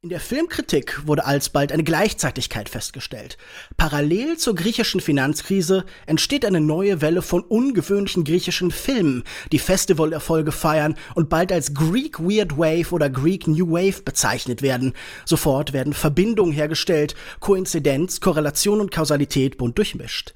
In 0.07 0.11
der 0.11 0.21
Filmkritik 0.21 1.05
wurde 1.05 1.25
alsbald 1.25 1.73
eine 1.73 1.83
Gleichzeitigkeit 1.83 2.69
festgestellt. 2.69 3.37
Parallel 3.77 4.37
zur 4.37 4.55
griechischen 4.55 5.01
Finanzkrise 5.01 5.85
entsteht 6.07 6.45
eine 6.45 6.61
neue 6.61 7.01
Welle 7.01 7.23
von 7.23 7.43
ungewöhnlichen 7.43 8.23
griechischen 8.23 8.71
Filmen, 8.71 9.25
die 9.51 9.59
Festivalerfolge 9.59 10.53
feiern 10.53 10.95
und 11.17 11.29
bald 11.29 11.51
als 11.51 11.75
Greek 11.75 12.21
Weird 12.21 12.57
Wave 12.57 12.93
oder 12.93 13.11
Greek 13.11 13.49
New 13.49 13.73
Wave 13.73 14.03
bezeichnet 14.05 14.63
werden. 14.63 14.93
Sofort 15.25 15.73
werden 15.73 15.93
Verbindungen 15.93 16.53
hergestellt, 16.53 17.17
Koinzidenz, 17.41 18.21
Korrelation 18.21 18.81
und 18.81 18.93
Kausalität 18.93 19.59
bunt 19.59 19.77
durchmischt. 19.77 20.35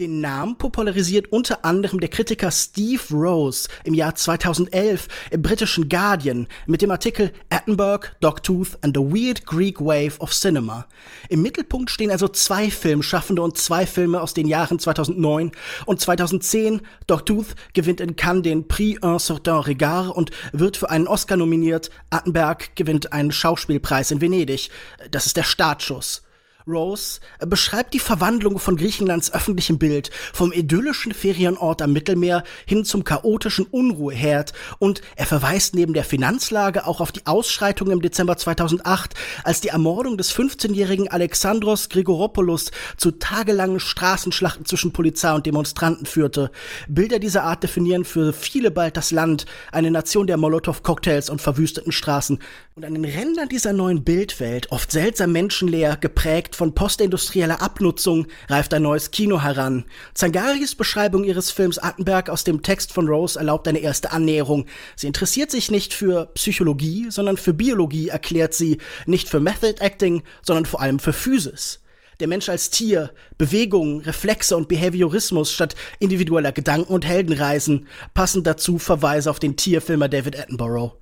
Den 0.00 0.20
Namen 0.20 0.58
popularisiert 0.58 1.30
unter 1.30 1.64
anderem 1.64 2.00
der 2.00 2.08
Kritiker 2.08 2.50
Steve 2.50 3.00
Rose 3.12 3.68
im 3.84 3.94
Jahr 3.94 4.16
2011 4.16 5.06
im 5.30 5.40
britischen 5.40 5.88
Guardian 5.88 6.48
mit 6.66 6.82
dem 6.82 6.90
Artikel 6.90 7.30
Attenborough, 7.48 8.08
Dogtooth 8.18 8.76
and 8.80 8.96
the 8.96 9.00
Weird 9.04 9.46
Greek 9.46 9.78
Wave 9.78 10.18
of 10.18 10.32
Cinema. 10.32 10.88
Im 11.28 11.42
Mittelpunkt 11.42 11.92
stehen 11.92 12.10
also 12.10 12.26
zwei 12.26 12.72
Filmschaffende 12.72 13.40
und 13.40 13.56
zwei 13.56 13.86
Filme 13.86 14.20
aus 14.20 14.34
den 14.34 14.48
Jahren 14.48 14.80
2009 14.80 15.52
und 15.86 16.00
2010. 16.00 16.80
Dogtooth 17.06 17.54
gewinnt 17.72 18.00
in 18.00 18.16
Cannes 18.16 18.42
den 18.42 18.66
Prix 18.66 19.00
Un 19.00 19.20
Certain 19.20 19.60
Regard 19.60 20.10
und 20.16 20.32
wird 20.52 20.76
für 20.76 20.90
einen 20.90 21.06
Oscar 21.06 21.36
nominiert. 21.36 21.90
Attenberg 22.10 22.74
gewinnt 22.74 23.12
einen 23.12 23.30
Schauspielpreis 23.30 24.10
in 24.10 24.20
Venedig. 24.20 24.70
Das 25.12 25.26
ist 25.26 25.36
der 25.36 25.44
Startschuss. 25.44 26.23
Rose 26.66 27.20
beschreibt 27.40 27.92
die 27.92 27.98
Verwandlung 27.98 28.58
von 28.58 28.76
Griechenlands 28.76 29.32
öffentlichem 29.32 29.78
Bild 29.78 30.10
vom 30.32 30.50
idyllischen 30.50 31.12
Ferienort 31.12 31.82
am 31.82 31.92
Mittelmeer 31.92 32.42
hin 32.64 32.86
zum 32.86 33.04
chaotischen 33.04 33.66
Unruheherd 33.66 34.54
und 34.78 35.02
er 35.16 35.26
verweist 35.26 35.74
neben 35.74 35.92
der 35.92 36.04
Finanzlage 36.04 36.86
auch 36.86 37.00
auf 37.00 37.12
die 37.12 37.26
Ausschreitungen 37.26 37.92
im 37.92 38.00
Dezember 38.00 38.38
2008, 38.38 39.14
als 39.42 39.60
die 39.60 39.68
Ermordung 39.68 40.16
des 40.16 40.34
15-jährigen 40.34 41.08
Alexandros 41.08 41.90
Grigoropoulos 41.90 42.70
zu 42.96 43.10
tagelangen 43.10 43.78
Straßenschlachten 43.80 44.64
zwischen 44.64 44.92
Polizei 44.92 45.34
und 45.34 45.44
Demonstranten 45.44 46.06
führte. 46.06 46.50
Bilder 46.88 47.18
dieser 47.18 47.44
Art 47.44 47.62
definieren 47.62 48.06
für 48.06 48.32
viele 48.32 48.70
bald 48.70 48.96
das 48.96 49.10
Land, 49.10 49.44
eine 49.70 49.90
Nation 49.90 50.26
der 50.26 50.38
Molotow-Cocktails 50.38 51.28
und 51.28 51.42
verwüsteten 51.42 51.92
Straßen. 51.92 52.38
Und 52.74 52.84
an 52.84 52.94
den 52.94 53.04
Rändern 53.04 53.48
dieser 53.48 53.72
neuen 53.72 54.02
Bildwelt, 54.02 54.72
oft 54.72 54.90
seltsam 54.90 55.32
menschenleer, 55.32 55.96
geprägt 55.96 56.53
von 56.54 56.74
postindustrieller 56.74 57.60
Abnutzung 57.60 58.26
reift 58.48 58.72
ein 58.74 58.82
neues 58.82 59.10
Kino 59.10 59.42
heran. 59.42 59.84
Zangaris 60.14 60.74
Beschreibung 60.74 61.24
ihres 61.24 61.50
Films 61.50 61.78
Attenberg 61.78 62.30
aus 62.30 62.44
dem 62.44 62.62
Text 62.62 62.92
von 62.92 63.08
Rose 63.08 63.38
erlaubt 63.38 63.68
eine 63.68 63.80
erste 63.80 64.12
Annäherung. 64.12 64.66
Sie 64.96 65.06
interessiert 65.06 65.50
sich 65.50 65.70
nicht 65.70 65.92
für 65.92 66.26
Psychologie, 66.34 67.06
sondern 67.10 67.36
für 67.36 67.52
Biologie, 67.52 68.08
erklärt 68.08 68.54
sie, 68.54 68.78
nicht 69.06 69.28
für 69.28 69.40
Method 69.40 69.80
Acting, 69.80 70.22
sondern 70.42 70.66
vor 70.66 70.80
allem 70.80 70.98
für 70.98 71.12
Physis. 71.12 71.80
Der 72.20 72.28
Mensch 72.28 72.48
als 72.48 72.70
Tier, 72.70 73.10
Bewegung, 73.38 74.00
Reflexe 74.00 74.56
und 74.56 74.68
Behaviorismus 74.68 75.52
statt 75.52 75.74
individueller 75.98 76.52
Gedanken 76.52 76.92
und 76.92 77.04
Heldenreisen, 77.04 77.88
passend 78.14 78.46
dazu 78.46 78.78
Verweise 78.78 79.30
auf 79.30 79.40
den 79.40 79.56
Tierfilmer 79.56 80.08
David 80.08 80.38
Attenborough. 80.38 80.92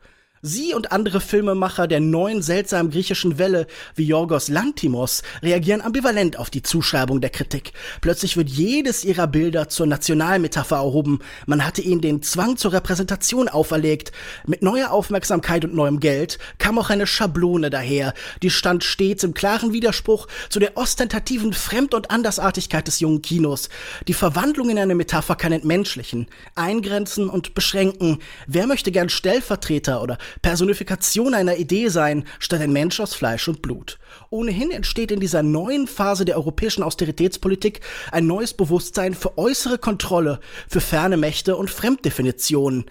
Sie 0.45 0.75
und 0.75 0.91
andere 0.91 1.21
Filmemacher 1.21 1.87
der 1.87 2.01
neuen 2.01 2.43
seltsamen 2.43 2.91
griechischen 2.91 3.39
Welle 3.39 3.69
wie 3.95 4.03
Yorgos 4.03 4.49
Lantimos 4.49 5.23
reagieren 5.41 5.81
ambivalent 5.81 6.37
auf 6.37 6.51
die 6.51 6.65
Zuschreibung 6.65 7.21
der 7.21 7.31
Kritik. 7.31 7.73
Plötzlich 8.01 8.37
wird 8.37 8.49
jedes 8.49 9.05
ihrer 9.05 9.29
Bilder 9.29 9.69
zur 9.69 9.87
Nationalmetapher 9.87 10.79
erhoben. 10.79 11.21
Man 11.47 11.65
hatte 11.65 11.81
ihnen 11.81 12.01
den 12.01 12.23
Zwang 12.23 12.57
zur 12.57 12.73
Repräsentation 12.73 13.49
auferlegt. 13.49 14.11
Mit 14.45 14.63
neuer 14.63 14.91
Aufmerksamkeit 14.91 15.65
und 15.65 15.77
neuem 15.77 16.01
Geld 16.01 16.41
kam 16.59 16.77
auch 16.77 16.91
eine 16.91 17.07
Schablone 17.07 17.71
daher. 17.71 18.13
Die 18.43 18.51
stand 18.51 18.83
stets 18.83 19.23
im 19.23 19.35
klaren 19.35 19.73
Widerspruch 19.73 20.27
zu 20.49 20.59
der 20.59 20.77
ostentativen 20.77 21.53
Fremd- 21.53 21.95
und 21.95 22.11
Andersartigkeit 22.11 22.89
des 22.89 22.99
jungen 22.99 23.23
Kinos. 23.23 23.69
Die 24.09 24.13
Verwandlung 24.13 24.71
in 24.71 24.79
eine 24.81 24.97
Metapher 24.97 25.37
kann 25.37 25.53
entmenschlichen, 25.53 26.27
eingrenzen 26.57 27.29
und 27.29 27.55
beschränken. 27.55 28.19
Wer 28.49 28.67
möchte 28.67 28.91
gern 28.91 29.09
Stellvertreter 29.09 30.03
oder 30.03 30.19
Personifikation 30.41 31.35
einer 31.35 31.57
Idee 31.57 31.89
sein, 31.89 32.25
statt 32.39 32.61
ein 32.61 32.73
Mensch 32.73 33.01
aus 33.01 33.15
Fleisch 33.15 33.49
und 33.49 33.63
Blut. 33.63 33.99
Ohnehin 34.31 34.71
entsteht 34.71 35.13
in 35.13 35.21
dieser 35.21 35.43
neuen 35.43 35.87
Phase 35.87 36.25
der 36.25 36.37
europäischen 36.37 36.83
Austeritätspolitik 36.83 37.81
ein 38.11 38.27
neues 38.27 38.55
Bewusstsein 38.55 39.15
für 39.15 39.37
äußere 39.37 39.79
Kontrolle, 39.79 40.41
für 40.69 40.81
ferne 40.81 41.17
Mächte 41.17 41.57
und 41.57 41.71
Fremddefinitionen. 41.71 42.87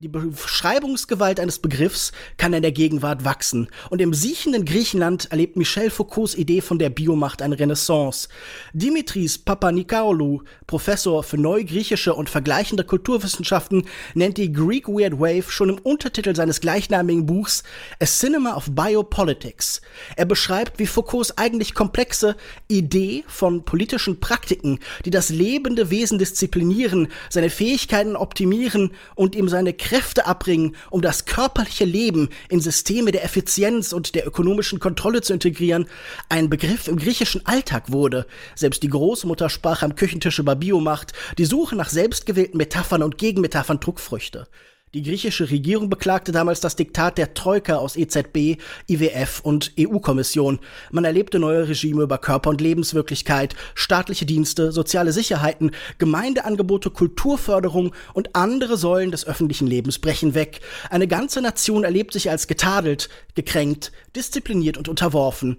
Die 0.00 0.08
Beschreibungsgewalt 0.08 1.40
eines 1.40 1.58
Begriffs 1.58 2.12
kann 2.36 2.52
in 2.52 2.60
der 2.60 2.72
Gegenwart 2.72 3.24
wachsen. 3.24 3.68
Und 3.88 4.02
im 4.02 4.12
siechenden 4.12 4.66
Griechenland 4.66 5.30
erlebt 5.30 5.56
Michel 5.56 5.88
Foucaults 5.88 6.34
Idee 6.34 6.60
von 6.60 6.78
der 6.78 6.90
Biomacht 6.90 7.40
eine 7.40 7.58
Renaissance. 7.58 8.28
Dimitris 8.74 9.38
Papanikaolu, 9.38 10.42
Professor 10.66 11.22
für 11.22 11.38
neugriechische 11.38 12.12
und 12.12 12.28
vergleichende 12.28 12.84
Kulturwissenschaften, 12.84 13.86
nennt 14.12 14.36
die 14.36 14.52
Greek 14.52 14.86
Weird 14.86 15.18
Wave 15.18 15.50
schon 15.50 15.70
im 15.70 15.78
Untertitel 15.78 16.36
seines 16.36 16.60
gleichnamigen 16.60 17.24
Buchs 17.24 17.62
A 17.98 18.04
Cinema 18.04 18.54
of 18.54 18.66
Biopolitics. 18.72 19.80
Er 20.14 20.26
beschreibt, 20.26 20.78
wie 20.78 20.86
Foucaults 20.86 21.38
eigentlich 21.38 21.72
komplexe 21.72 22.36
Idee 22.68 23.24
von 23.28 23.64
politischen 23.64 24.20
Praktiken, 24.20 24.78
die 25.06 25.10
das 25.10 25.30
lebende 25.30 25.88
Wesen 25.88 26.18
disziplinieren, 26.18 27.08
seine 27.30 27.48
Fähigkeiten 27.48 28.14
optimieren 28.14 28.90
und 29.14 29.34
ihm 29.34 29.48
seine 29.48 29.72
Kräfte 29.86 30.26
abbringen, 30.26 30.74
um 30.90 31.00
das 31.00 31.26
körperliche 31.26 31.84
Leben 31.84 32.30
in 32.48 32.60
Systeme 32.60 33.12
der 33.12 33.22
Effizienz 33.22 33.92
und 33.92 34.16
der 34.16 34.26
ökonomischen 34.26 34.80
Kontrolle 34.80 35.22
zu 35.22 35.32
integrieren, 35.32 35.86
ein 36.28 36.50
Begriff 36.50 36.88
im 36.88 36.96
griechischen 36.96 37.46
Alltag 37.46 37.92
wurde. 37.92 38.26
Selbst 38.56 38.82
die 38.82 38.88
Großmutter 38.88 39.48
sprach 39.48 39.82
am 39.82 39.94
Küchentisch 39.94 40.40
über 40.40 40.56
Biomacht, 40.56 41.12
die 41.38 41.44
Suche 41.44 41.76
nach 41.76 41.88
selbstgewählten 41.88 42.58
Metaphern 42.58 43.04
und 43.04 43.16
Gegenmetaphern 43.16 43.80
trug 43.80 44.00
Früchte. 44.00 44.48
Die 44.96 45.02
griechische 45.02 45.50
Regierung 45.50 45.90
beklagte 45.90 46.32
damals 46.32 46.60
das 46.60 46.74
Diktat 46.74 47.18
der 47.18 47.34
Troika 47.34 47.76
aus 47.76 47.96
EZB, 47.96 48.56
IWF 48.88 49.40
und 49.40 49.72
EU-Kommission. 49.78 50.58
Man 50.90 51.04
erlebte 51.04 51.38
neue 51.38 51.68
Regime 51.68 52.02
über 52.02 52.16
Körper- 52.16 52.48
und 52.48 52.62
Lebenswirklichkeit, 52.62 53.54
staatliche 53.74 54.24
Dienste, 54.24 54.72
soziale 54.72 55.12
Sicherheiten, 55.12 55.72
Gemeindeangebote, 55.98 56.88
Kulturförderung 56.88 57.92
und 58.14 58.34
andere 58.36 58.78
Säulen 58.78 59.10
des 59.10 59.26
öffentlichen 59.26 59.66
Lebens 59.66 59.98
brechen 59.98 60.32
weg. 60.32 60.60
Eine 60.88 61.08
ganze 61.08 61.42
Nation 61.42 61.84
erlebt 61.84 62.14
sich 62.14 62.30
als 62.30 62.46
getadelt, 62.46 63.10
gekränkt, 63.34 63.92
diszipliniert 64.16 64.78
und 64.78 64.88
unterworfen. 64.88 65.58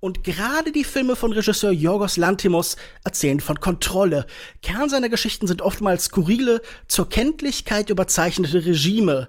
Und 0.00 0.24
gerade 0.24 0.72
die 0.72 0.84
Filme 0.84 1.16
von 1.16 1.32
Regisseur 1.32 1.70
Yorgos 1.72 2.16
Lantimos 2.16 2.76
erzählen 3.04 3.40
von 3.40 3.60
Kontrolle. 3.60 4.26
Kern 4.62 4.88
seiner 4.88 5.08
Geschichten 5.08 5.46
sind 5.46 5.62
oftmals 5.62 6.04
skurrile, 6.04 6.60
zur 6.86 7.08
Kenntlichkeit 7.08 7.88
überzeichnete 7.88 8.64
Regime. 8.66 9.28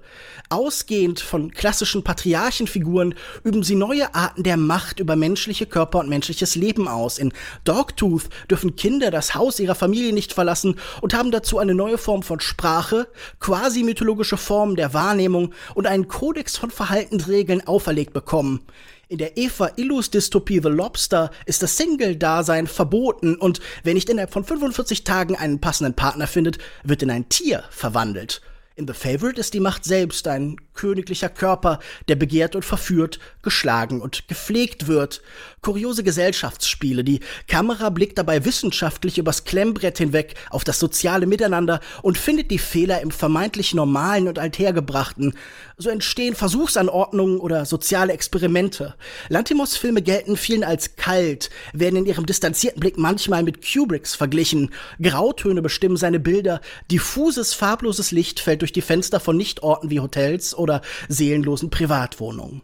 Ausgehend 0.49 1.19
von 1.21 1.51
klassischen 1.51 2.03
Patriarchenfiguren 2.03 3.15
üben 3.43 3.63
sie 3.63 3.75
neue 3.75 4.13
Arten 4.13 4.43
der 4.43 4.57
Macht 4.57 4.99
über 4.99 5.15
menschliche 5.15 5.65
Körper 5.65 5.99
und 5.99 6.09
menschliches 6.09 6.55
Leben 6.55 6.87
aus. 6.87 7.17
In 7.17 7.33
Dogtooth 7.63 8.29
dürfen 8.49 8.75
Kinder 8.75 9.09
das 9.09 9.35
Haus 9.35 9.59
ihrer 9.59 9.75
Familie 9.75 10.13
nicht 10.13 10.33
verlassen 10.33 10.75
und 11.01 11.13
haben 11.13 11.31
dazu 11.31 11.59
eine 11.59 11.75
neue 11.75 11.97
Form 11.97 12.23
von 12.23 12.39
Sprache, 12.39 13.07
quasi 13.39 13.83
mythologische 13.83 14.37
Formen 14.37 14.75
der 14.75 14.93
Wahrnehmung 14.93 15.53
und 15.75 15.87
einen 15.87 16.07
Kodex 16.07 16.57
von 16.57 16.71
Verhaltensregeln 16.71 17.65
auferlegt 17.65 18.13
bekommen. 18.13 18.61
In 19.09 19.19
der 19.19 19.37
Eva 19.37 19.71
Illus 19.77 20.11
Dystopie 20.11 20.59
The 20.61 20.67
Lobster 20.67 21.31
ist 21.45 21.63
das 21.63 21.77
Single-Dasein 21.77 22.67
verboten 22.67 23.35
und 23.37 23.61
wer 23.83 23.93
nicht 23.93 24.09
innerhalb 24.09 24.33
von 24.33 24.43
45 24.43 25.05
Tagen 25.05 25.37
einen 25.37 25.61
passenden 25.61 25.93
Partner 25.93 26.27
findet, 26.27 26.57
wird 26.83 27.03
in 27.03 27.11
ein 27.11 27.29
Tier 27.29 27.63
verwandelt. 27.69 28.41
In 28.77 28.85
The 28.85 28.93
Favorite 28.93 29.39
ist 29.39 29.55
die 29.55 29.59
Macht 29.59 29.85
selbst 29.85 30.27
ein 30.27 30.57
königlicher 30.75 31.29
Körper, 31.29 31.79
der 32.09 32.15
begehrt 32.15 32.55
und 32.55 32.63
verführt, 32.63 33.17
geschlagen 33.41 34.01
und 34.01 34.27
gepflegt 34.27 34.85
wird. 34.85 35.23
Kuriose 35.61 36.03
Gesellschaftsspiele, 36.03 37.03
die 37.03 37.21
Kamera 37.47 37.89
blickt 37.89 38.19
dabei 38.19 38.45
wissenschaftlich 38.45 39.17
übers 39.17 39.45
Klemmbrett 39.45 39.97
hinweg 39.97 40.35
auf 40.51 40.63
das 40.63 40.77
soziale 40.77 41.25
Miteinander 41.25 41.79
und 42.03 42.19
findet 42.19 42.51
die 42.51 42.59
Fehler 42.59 43.01
im 43.01 43.09
vermeintlich 43.09 43.73
Normalen 43.73 44.27
und 44.27 44.37
Althergebrachten. 44.37 45.33
So 45.79 45.91
entstehen 45.91 46.33
Versuchsanordnungen 46.33 47.39
oder 47.39 47.63
soziale 47.65 48.11
Experimente. 48.11 48.95
Lantimos 49.29 49.77
Filme 49.77 50.01
gelten 50.01 50.35
vielen 50.35 50.63
als 50.63 50.95
kalt, 50.95 51.51
werden 51.71 51.97
in 51.97 52.07
ihrem 52.07 52.25
distanzierten 52.25 52.79
Blick 52.79 52.97
manchmal 52.97 53.43
mit 53.43 53.63
Kubricks 53.63 54.15
verglichen. 54.15 54.73
Grautöne 54.99 55.61
bestimmen 55.61 55.95
seine 55.95 56.19
Bilder, 56.19 56.61
diffuses, 56.89 57.53
farbloses 57.53 58.09
Licht 58.09 58.39
fällt 58.39 58.61
durch 58.61 58.71
die 58.71 58.81
Fenster 58.81 59.19
von 59.19 59.37
Nichtorten 59.37 59.91
wie 59.91 59.99
Hotels 59.99 60.55
oder 60.57 60.81
seelenlosen 61.09 61.69
Privatwohnungen. 61.69 62.63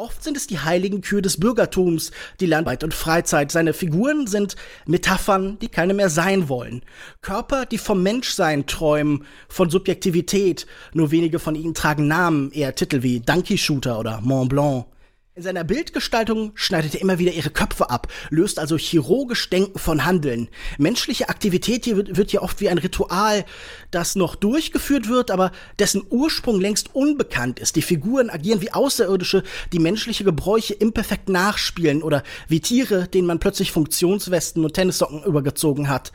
Oft 0.00 0.24
sind 0.24 0.38
es 0.38 0.46
die 0.46 0.58
heiligen 0.58 1.02
Kühe 1.02 1.20
des 1.20 1.38
Bürgertums, 1.38 2.10
die 2.40 2.46
Landarbeit 2.46 2.84
und 2.84 2.94
Freizeit. 2.94 3.52
Seine 3.52 3.74
Figuren 3.74 4.26
sind 4.26 4.56
Metaphern, 4.86 5.58
die 5.58 5.68
keine 5.68 5.92
mehr 5.92 6.08
sein 6.08 6.48
wollen. 6.48 6.80
Körper, 7.20 7.66
die 7.66 7.76
vom 7.76 8.02
Menschsein 8.02 8.64
träumen, 8.64 9.26
von 9.50 9.68
Subjektivität. 9.68 10.66
Nur 10.94 11.10
wenige 11.10 11.38
von 11.38 11.54
ihnen 11.54 11.74
tragen 11.74 12.08
Namen, 12.08 12.50
eher 12.50 12.74
Titel 12.74 13.02
wie 13.02 13.20
Donkey 13.20 13.58
Shooter 13.58 14.00
oder 14.00 14.22
Mont 14.22 14.48
Blanc. 14.48 14.86
In 15.36 15.44
seiner 15.44 15.62
Bildgestaltung 15.62 16.50
schneidet 16.56 16.96
er 16.96 17.02
immer 17.02 17.20
wieder 17.20 17.30
ihre 17.30 17.50
Köpfe 17.50 17.88
ab, 17.88 18.08
löst 18.30 18.58
also 18.58 18.76
chirurgisch 18.76 19.48
Denken 19.48 19.78
von 19.78 20.04
Handeln. 20.04 20.48
Menschliche 20.76 21.28
Aktivität 21.28 21.84
hier 21.84 21.96
wird, 21.96 22.16
wird 22.16 22.32
hier 22.32 22.42
oft 22.42 22.60
wie 22.60 22.68
ein 22.68 22.78
Ritual, 22.78 23.44
das 23.92 24.16
noch 24.16 24.34
durchgeführt 24.34 25.08
wird, 25.08 25.30
aber 25.30 25.52
dessen 25.78 26.02
Ursprung 26.10 26.60
längst 26.60 26.96
unbekannt 26.96 27.60
ist. 27.60 27.76
Die 27.76 27.82
Figuren 27.82 28.28
agieren 28.28 28.60
wie 28.60 28.72
Außerirdische, 28.72 29.44
die 29.72 29.78
menschliche 29.78 30.24
Gebräuche 30.24 30.74
imperfekt 30.74 31.28
nachspielen 31.28 32.02
oder 32.02 32.24
wie 32.48 32.58
Tiere, 32.58 33.06
denen 33.06 33.28
man 33.28 33.38
plötzlich 33.38 33.70
Funktionswesten 33.70 34.64
und 34.64 34.74
Tennissocken 34.74 35.22
übergezogen 35.22 35.88
hat 35.88 36.10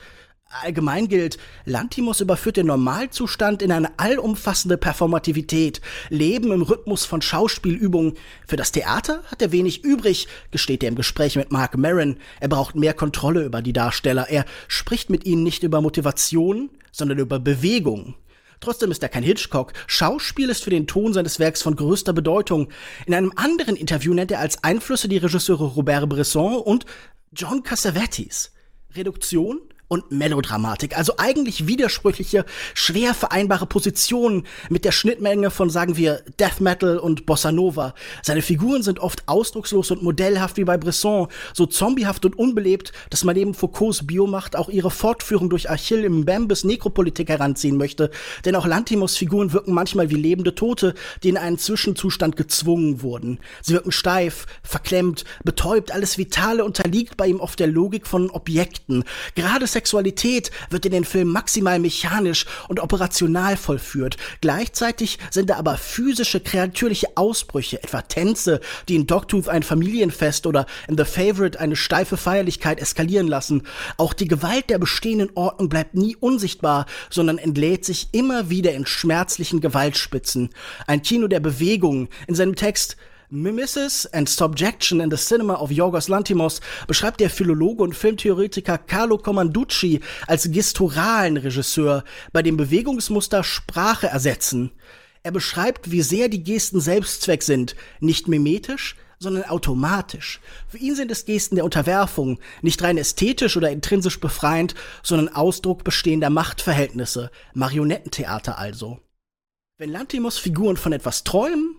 allgemein 0.64 1.08
gilt, 1.08 1.38
Lantimos 1.66 2.22
überführt 2.22 2.58
den 2.58 2.68
Normalzustand 2.68 3.62
in 3.62 3.72
eine 3.72 3.98
allumfassende 4.00 4.78
Performativität, 4.78 5.82
Leben 6.10 6.52
im 6.52 6.62
Rhythmus 6.62 7.06
von 7.06 7.22
Schauspielübungen. 7.22 8.14
Für 8.48 8.56
das 8.56 8.72
Theater 8.72 9.24
hat 9.28 9.42
er 9.42 9.52
wenig 9.52 9.84
übrig, 9.84 10.28
gesteht 10.52 10.84
er 10.84 10.90
im 10.90 10.96
Gespräch 10.96 11.36
mit 11.36 11.52
Mark 11.52 11.78
Maron. 11.78 12.18
Er 12.40 12.48
braucht 12.48 12.76
mehr 12.76 12.94
Kontrolle 12.94 13.44
über 13.44 13.62
die 13.62 13.74
Darsteller. 13.74 14.30
Er 14.30 14.46
spricht 14.68 15.10
mit 15.10 15.26
ihnen 15.26 15.44
nicht 15.44 15.64
über 15.64 15.82
Motivation, 15.82 16.70
sondern 16.92 17.20
über 17.20 17.40
Bewegung. 17.40 18.16
Trotzdem 18.62 18.92
ist 18.92 19.04
er 19.04 19.10
kein 19.10 19.24
Hitchcock. 19.24 19.74
Schauspiel 19.86 20.50
ist 20.50 20.64
für 20.64 20.70
den 20.70 20.88
Ton 20.88 21.14
seines 21.14 21.40
Werks 21.40 21.62
von 21.62 21.76
größter 21.76 22.14
Bedeutung. 22.14 22.70
In 23.06 23.14
einem 23.14 23.34
anderen 23.36 23.76
Interview 23.76 24.14
nennt 24.14 24.32
er 24.32 24.40
als 24.40 24.64
Einflüsse 24.64 25.08
die 25.08 25.18
Regisseure 25.18 25.66
Robert 25.66 26.08
Bresson 26.10 26.56
und 26.56 26.86
John 27.34 27.64
Cassavetes. 27.64 28.54
Reduktion 28.96 29.60
und 29.88 30.12
Melodramatik, 30.12 30.98
also 30.98 31.14
eigentlich 31.18 31.68
widersprüchliche, 31.68 32.46
schwer 32.74 33.14
vereinbare 33.14 33.66
Positionen 33.66 34.46
mit 34.70 34.86
der 34.86 34.92
Schnittmenge 34.92 35.52
von, 35.52 35.70
sagen 35.70 35.98
wir, 35.98 36.24
Death 36.40 36.60
Metal 36.60 36.98
und 36.98 37.26
Bossa 37.26 37.52
Nova. 37.52 37.94
Seine 38.24 38.42
Figuren 38.42 38.84
sind 38.84 39.00
oft 39.00 39.24
ausdruckslos 39.28 39.92
und 39.92 40.02
modellhaft 40.02 40.58
wie 40.58 40.64
bei 40.64 40.78
Bresson, 40.78 41.28
so 41.54 41.66
zombiehaft 41.66 42.26
und 42.26 42.38
unbelebt, 42.38 42.94
dass 43.10 43.24
man 43.24 43.36
neben 43.36 43.54
Foucaults 43.54 44.08
Biomacht 44.08 44.56
auch 44.56 44.70
ihre 44.70 44.92
Fortführung 44.92 45.50
durch 45.50 45.70
Achill 45.70 46.04
im 46.04 46.26
Bambus 46.26 46.64
Nekropolitik 46.64 47.30
heranziehen 47.30 47.78
möchte, 47.78 48.10
denn 48.44 48.56
auch 48.56 48.66
Lantimos 48.66 49.18
Figuren 49.18 49.54
wirken 49.54 49.74
manchmal 49.74 50.10
wie 50.10 50.16
lebende 50.16 50.56
Tote, 50.56 50.96
die 51.24 51.30
in 51.30 51.38
einen 51.38 51.58
Zwischenzustand 51.58 52.36
gezwungen 52.36 53.02
wurden. 53.02 53.40
Sie 53.62 53.74
wirken 53.74 53.92
steif, 53.92 54.46
verklemmt, 54.64 55.26
betäubt, 55.44 55.92
alles 55.92 56.18
Vitale 56.18 56.66
unterliegt 56.66 57.18
bei 57.18 57.28
ihm 57.28 57.40
oft 57.40 57.60
der 57.60 57.68
Logik 57.68 58.08
von 58.08 58.30
Objekten. 58.32 59.04
Gerade 59.36 59.68
Sexualität 59.76 60.52
wird 60.70 60.86
in 60.86 60.94
den 60.94 61.04
Film 61.04 61.28
maximal 61.28 61.80
mechanisch 61.80 62.46
und 62.70 62.80
operational 62.80 63.58
vollführt. 63.58 64.16
Gleichzeitig 64.40 65.20
sind 65.32 65.50
da 65.50 65.58
aber 65.58 65.76
physische, 65.76 66.40
kreatürliche 66.40 67.08
Ausbrüche, 67.16 67.84
etwa 67.84 68.02
Tänze, 68.02 68.62
die 68.88 68.96
in 68.96 69.06
Dogtooth 69.06 69.50
ein 69.50 69.64
Familienfest 69.64 70.48
oder 70.48 70.66
in 70.88 70.98
The 70.98 71.04
Favorite 71.04 71.60
eine 71.60 71.76
steife 71.76 72.16
Feierlichkeit 72.16 72.80
eskalieren 72.80 73.28
lassen. 73.28 73.64
Auch 73.98 74.14
die 74.14 74.30
Gewalt 74.30 74.70
der 74.70 74.80
bestehenden 74.80 75.32
Ordnung 75.36 75.68
bleibt 75.68 75.94
nie 75.94 76.16
unsichtbar, 76.16 76.86
sondern 77.10 77.38
entlädt 77.38 77.84
sich 77.84 78.08
immer 78.14 78.50
wieder 78.50 78.74
in 78.74 78.86
schmerzlichen 78.86 79.60
Gewaltspitzen. 79.60 80.52
Ein 80.88 81.02
Kino 81.02 81.28
der 81.28 81.42
Bewegung. 81.42 82.08
In 82.28 82.36
seinem 82.36 82.56
Text 82.56 82.96
Mimesis 83.30 84.06
and 84.14 84.30
Subjection 84.30 85.00
in 85.00 85.10
the 85.10 85.18
Cinema 85.18 85.56
of 85.56 85.72
Yorgos 85.72 86.10
Lantimos 86.10 86.62
beschreibt 86.88 87.20
der 87.20 87.32
Philologe 87.32 87.82
und 87.82 87.96
Filmtheoretiker 87.96 88.78
Carlo 88.78 89.18
Comanducci 89.18 90.02
als 90.28 90.52
gesturalen 90.52 91.38
Regisseur, 91.38 92.04
bei 92.34 92.44
dem 92.44 92.56
Bewegungsmuster 92.56 93.44
Sprache 93.44 94.08
ersetzen. 94.08 94.72
Er 95.24 95.32
beschreibt, 95.32 95.90
wie 95.90 96.04
sehr 96.04 96.30
die 96.30 96.44
Gesten 96.44 96.80
Selbstzweck 96.80 97.42
sind, 97.42 97.76
nicht 98.00 98.28
mimetisch, 98.28 98.96
sondern 99.18 99.46
automatisch. 99.46 100.40
Für 100.68 100.78
ihn 100.78 100.96
sind 100.96 101.10
es 101.10 101.26
Gesten 101.26 101.56
der 101.56 101.66
Unterwerfung, 101.66 102.40
nicht 102.62 102.84
rein 102.84 102.98
ästhetisch 102.98 103.58
oder 103.58 103.72
intrinsisch 103.72 104.20
befreiend, 104.20 104.76
sondern 105.02 105.30
Ausdruck 105.30 105.84
bestehender 105.84 106.30
Machtverhältnisse, 106.30 107.32
Marionettentheater 107.56 108.60
also. 108.60 109.00
Wenn 109.78 109.92
Lantimos 109.92 110.38
Figuren 110.38 110.78
von 110.78 110.94
etwas 110.94 111.24
träumen, 111.24 111.75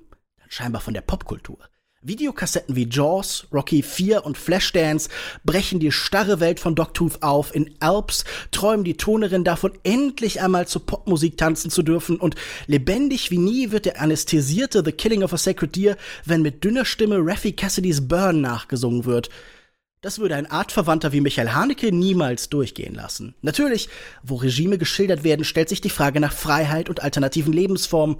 scheinbar 0.49 0.81
von 0.81 0.95
der 0.95 1.00
Popkultur. 1.00 1.59
Videokassetten 2.03 2.76
wie 2.76 2.88
Jaws, 2.88 3.49
Rocky 3.53 3.83
4 3.83 4.25
und 4.25 4.38
Flashdance 4.38 5.09
brechen 5.45 5.81
die 5.81 5.91
starre 5.91 6.38
Welt 6.38 6.61
von 6.61 6.75
Dogtooth 6.75 7.23
auf. 7.23 7.55
In 7.55 7.75
Alps 7.81 8.25
träumen 8.53 8.85
die 8.85 8.97
Tonerin 8.97 9.43
davon, 9.43 9.73
endlich 9.83 10.41
einmal 10.41 10.69
zur 10.69 10.87
Popmusik 10.87 11.37
tanzen 11.37 11.71
zu 11.71 11.83
dürfen. 11.83 12.19
Und 12.19 12.37
lebendig 12.67 13.31
wie 13.31 13.38
nie 13.38 13.73
wird 13.73 13.87
der 13.87 14.00
anästhesierte 14.00 14.83
The 14.85 14.93
Killing 14.93 15.25
of 15.25 15.33
a 15.33 15.37
Sacred 15.37 15.75
Deer, 15.75 15.97
wenn 16.25 16.43
mit 16.43 16.62
dünner 16.62 16.85
Stimme 16.85 17.19
Raffi 17.19 17.53
Cassidys 17.53 18.07
Burn 18.07 18.41
nachgesungen 18.41 19.05
wird. 19.05 19.31
Das 20.03 20.21
würde 20.21 20.37
ein 20.37 20.49
Artverwandter 20.49 21.12
wie 21.12 21.21
Michael 21.21 21.50
Haneke 21.50 21.91
niemals 21.91 22.49
durchgehen 22.49 22.95
lassen. 22.95 23.35
Natürlich, 23.43 23.88
wo 24.23 24.37
Regime 24.37 24.79
geschildert 24.79 25.25
werden, 25.25 25.45
stellt 25.45 25.69
sich 25.69 25.81
die 25.81 25.91
Frage 25.91 26.21
nach 26.21 26.33
Freiheit 26.33 26.88
und 26.88 27.03
alternativen 27.03 27.53
Lebensformen. 27.53 28.19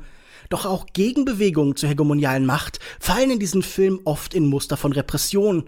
Doch 0.49 0.67
auch 0.67 0.87
Gegenbewegungen 0.93 1.76
zur 1.76 1.88
hegemonialen 1.88 2.47
Macht 2.47 2.79
fallen 3.00 3.31
in 3.31 3.38
diesem 3.38 3.62
Film 3.62 4.00
oft 4.05 4.35
in 4.35 4.47
Muster 4.47 4.76
von 4.76 4.93
Repression 4.93 5.65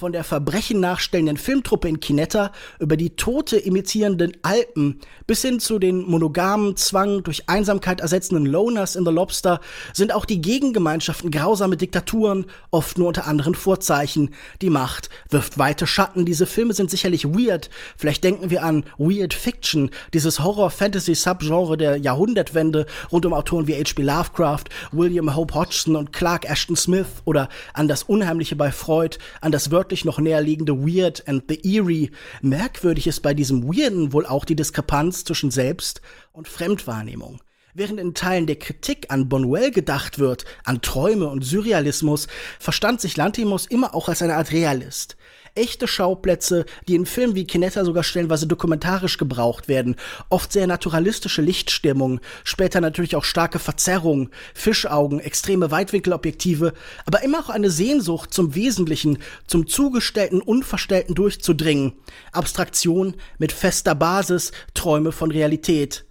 von 0.00 0.12
der 0.12 0.24
Verbrechen 0.24 0.80
nachstellenden 0.80 1.36
Filmtruppe 1.36 1.86
in 1.86 2.00
Kinetta 2.00 2.52
über 2.78 2.96
die 2.96 3.10
Tote 3.16 3.58
imitierenden 3.58 4.32
Alpen 4.40 4.98
bis 5.26 5.42
hin 5.42 5.60
zu 5.60 5.78
den 5.78 6.08
monogamen 6.08 6.74
Zwang 6.76 7.22
durch 7.22 7.50
Einsamkeit 7.50 8.00
ersetzenden 8.00 8.46
Loners 8.46 8.96
in 8.96 9.04
The 9.04 9.10
Lobster 9.10 9.60
sind 9.92 10.14
auch 10.14 10.24
die 10.24 10.40
Gegengemeinschaften 10.40 11.30
grausame 11.30 11.76
Diktaturen, 11.76 12.46
oft 12.70 12.96
nur 12.96 13.08
unter 13.08 13.26
anderen 13.26 13.54
Vorzeichen. 13.54 14.30
Die 14.62 14.70
Macht 14.70 15.10
wirft 15.28 15.58
weite 15.58 15.86
Schatten. 15.86 16.24
Diese 16.24 16.46
Filme 16.46 16.72
sind 16.72 16.90
sicherlich 16.90 17.26
weird. 17.26 17.68
Vielleicht 17.98 18.24
denken 18.24 18.48
wir 18.48 18.64
an 18.64 18.84
Weird 18.96 19.34
Fiction, 19.34 19.90
dieses 20.14 20.40
Horror-Fantasy-Subgenre 20.40 21.76
der 21.76 21.98
Jahrhundertwende 21.98 22.86
rund 23.12 23.26
um 23.26 23.34
Autoren 23.34 23.66
wie 23.66 23.74
H.P. 23.74 24.00
Lovecraft, 24.00 24.64
William 24.92 25.36
Hope 25.36 25.54
Hodgson 25.54 25.94
und 25.94 26.14
Clark 26.14 26.48
Ashton 26.48 26.74
Smith 26.74 27.06
oder 27.26 27.50
an 27.74 27.86
das 27.86 28.02
Unheimliche 28.02 28.56
bei 28.56 28.72
Freud, 28.72 29.18
an 29.42 29.52
das 29.52 29.70
wörtlich 29.90 30.04
noch 30.04 30.20
näherliegende 30.20 30.86
Weird 30.86 31.26
and 31.26 31.42
the 31.48 31.60
Eerie. 31.64 32.12
Merkwürdig 32.42 33.08
ist 33.08 33.22
bei 33.22 33.34
diesem 33.34 33.64
Weirden 33.64 34.12
wohl 34.12 34.24
auch 34.24 34.44
die 34.44 34.54
Diskrepanz 34.54 35.24
zwischen 35.24 35.50
Selbst- 35.50 36.00
und 36.30 36.46
Fremdwahrnehmung. 36.46 37.40
Während 37.74 37.98
in 37.98 38.14
Teilen 38.14 38.46
der 38.46 38.54
Kritik 38.54 39.06
an 39.10 39.28
Bonwell 39.28 39.72
gedacht 39.72 40.20
wird, 40.20 40.44
an 40.62 40.80
Träume 40.80 41.26
und 41.26 41.44
Surrealismus, 41.44 42.28
verstand 42.60 43.00
sich 43.00 43.16
Lantimos 43.16 43.66
immer 43.66 43.92
auch 43.92 44.08
als 44.08 44.22
eine 44.22 44.36
Art 44.36 44.52
Realist 44.52 45.16
echte 45.60 45.86
Schauplätze, 45.86 46.64
die 46.88 46.94
in 46.94 47.06
Filmen 47.06 47.34
wie 47.34 47.46
Kinetta 47.46 47.84
sogar 47.84 48.02
stellenweise 48.02 48.46
dokumentarisch 48.46 49.18
gebraucht 49.18 49.68
werden, 49.68 49.96
oft 50.30 50.52
sehr 50.52 50.66
naturalistische 50.66 51.42
Lichtstimmung, 51.42 52.20
später 52.44 52.80
natürlich 52.80 53.14
auch 53.14 53.24
starke 53.24 53.58
Verzerrung, 53.58 54.30
Fischaugen, 54.54 55.20
extreme 55.20 55.70
Weitwinkelobjektive, 55.70 56.72
aber 57.04 57.22
immer 57.22 57.40
auch 57.40 57.50
eine 57.50 57.70
Sehnsucht 57.70 58.32
zum 58.32 58.54
Wesentlichen, 58.54 59.18
zum 59.46 59.66
zugestellten, 59.66 60.40
unverstellten 60.40 61.14
durchzudringen, 61.14 61.92
Abstraktion 62.32 63.14
mit 63.38 63.52
fester 63.52 63.94
Basis, 63.94 64.52
Träume 64.74 65.12
von 65.12 65.30
Realität. 65.30 66.04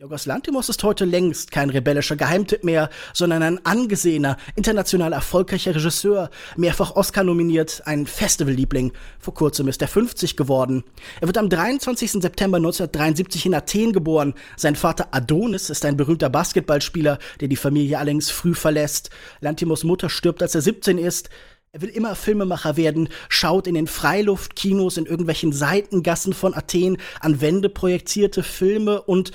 Jorgos 0.00 0.24
Lantimos 0.24 0.70
ist 0.70 0.82
heute 0.82 1.04
längst 1.04 1.50
kein 1.50 1.68
rebellischer 1.68 2.16
Geheimtipp 2.16 2.64
mehr, 2.64 2.88
sondern 3.12 3.42
ein 3.42 3.66
angesehener, 3.66 4.38
international 4.56 5.12
erfolgreicher 5.12 5.74
Regisseur, 5.74 6.30
mehrfach 6.56 6.96
Oscar 6.96 7.22
nominiert, 7.22 7.82
ein 7.84 8.06
Festivalliebling. 8.06 8.92
Vor 9.18 9.34
kurzem 9.34 9.68
ist 9.68 9.82
er 9.82 9.88
50 9.88 10.38
geworden. 10.38 10.84
Er 11.20 11.26
wird 11.26 11.36
am 11.36 11.50
23. 11.50 12.12
September 12.12 12.56
1973 12.56 13.44
in 13.44 13.54
Athen 13.54 13.92
geboren. 13.92 14.32
Sein 14.56 14.74
Vater 14.74 15.08
Adonis 15.10 15.68
ist 15.68 15.84
ein 15.84 15.98
berühmter 15.98 16.30
Basketballspieler, 16.30 17.18
der 17.40 17.48
die 17.48 17.56
Familie 17.56 17.98
allerdings 17.98 18.30
früh 18.30 18.54
verlässt. 18.54 19.10
Lantimos 19.40 19.84
Mutter 19.84 20.08
stirbt, 20.08 20.40
als 20.40 20.54
er 20.54 20.62
17 20.62 20.96
ist. 20.96 21.28
Er 21.72 21.82
will 21.82 21.90
immer 21.90 22.16
Filmemacher 22.16 22.78
werden, 22.78 23.10
schaut 23.28 23.66
in 23.66 23.74
den 23.74 23.86
Freiluftkinos 23.86 24.96
in 24.96 25.04
irgendwelchen 25.04 25.52
Seitengassen 25.52 26.32
von 26.32 26.54
Athen 26.54 26.96
an 27.20 27.42
Wände 27.42 27.68
projizierte 27.68 28.42
Filme 28.42 29.02
und 29.02 29.30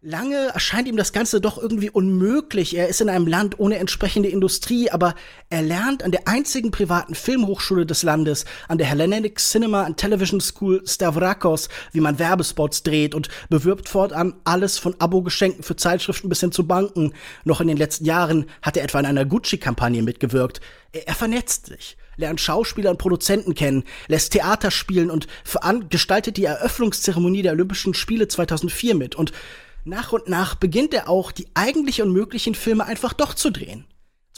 Lange 0.00 0.50
erscheint 0.54 0.86
ihm 0.86 0.96
das 0.96 1.12
Ganze 1.12 1.40
doch 1.40 1.58
irgendwie 1.58 1.90
unmöglich. 1.90 2.76
Er 2.76 2.86
ist 2.86 3.00
in 3.00 3.08
einem 3.08 3.26
Land 3.26 3.58
ohne 3.58 3.78
entsprechende 3.78 4.28
Industrie, 4.28 4.92
aber 4.92 5.16
er 5.50 5.60
lernt 5.60 6.04
an 6.04 6.12
der 6.12 6.28
einzigen 6.28 6.70
privaten 6.70 7.16
Filmhochschule 7.16 7.84
des 7.84 8.04
Landes, 8.04 8.44
an 8.68 8.78
der 8.78 8.86
Hellenic 8.86 9.40
Cinema 9.40 9.82
and 9.82 9.96
Television 9.96 10.40
School 10.40 10.86
Stavrakos, 10.86 11.68
wie 11.90 11.98
man 11.98 12.20
Werbespots 12.20 12.84
dreht 12.84 13.12
und 13.12 13.28
bewirbt 13.48 13.88
fortan 13.88 14.36
alles 14.44 14.78
von 14.78 14.94
Abo-Geschenken 15.00 15.64
für 15.64 15.74
Zeitschriften 15.74 16.28
bis 16.28 16.38
hin 16.38 16.52
zu 16.52 16.64
Banken. 16.64 17.12
Noch 17.42 17.60
in 17.60 17.66
den 17.66 17.76
letzten 17.76 18.04
Jahren 18.04 18.46
hat 18.62 18.76
er 18.76 18.84
etwa 18.84 19.00
in 19.00 19.06
einer 19.06 19.24
Gucci-Kampagne 19.24 20.02
mitgewirkt. 20.02 20.60
Er, 20.92 21.08
er 21.08 21.14
vernetzt 21.16 21.66
sich 21.66 21.96
lernt 22.16 22.40
Schauspieler 22.40 22.90
und 22.90 22.98
Produzenten 22.98 23.54
kennen, 23.54 23.84
lässt 24.08 24.32
Theater 24.32 24.72
spielen 24.72 25.08
und 25.08 25.28
gestaltet 25.88 26.36
die 26.36 26.46
Eröffnungszeremonie 26.46 27.42
der 27.42 27.52
Olympischen 27.52 27.94
Spiele 27.94 28.26
2004 28.26 28.96
mit. 28.96 29.14
Und 29.14 29.32
nach 29.88 30.12
und 30.12 30.28
nach 30.28 30.54
beginnt 30.54 30.94
er 30.94 31.08
auch, 31.08 31.32
die 31.32 31.48
eigentlich 31.54 32.02
unmöglichen 32.02 32.54
Filme 32.54 32.84
einfach 32.84 33.12
doch 33.12 33.34
zu 33.34 33.50
drehen. 33.50 33.86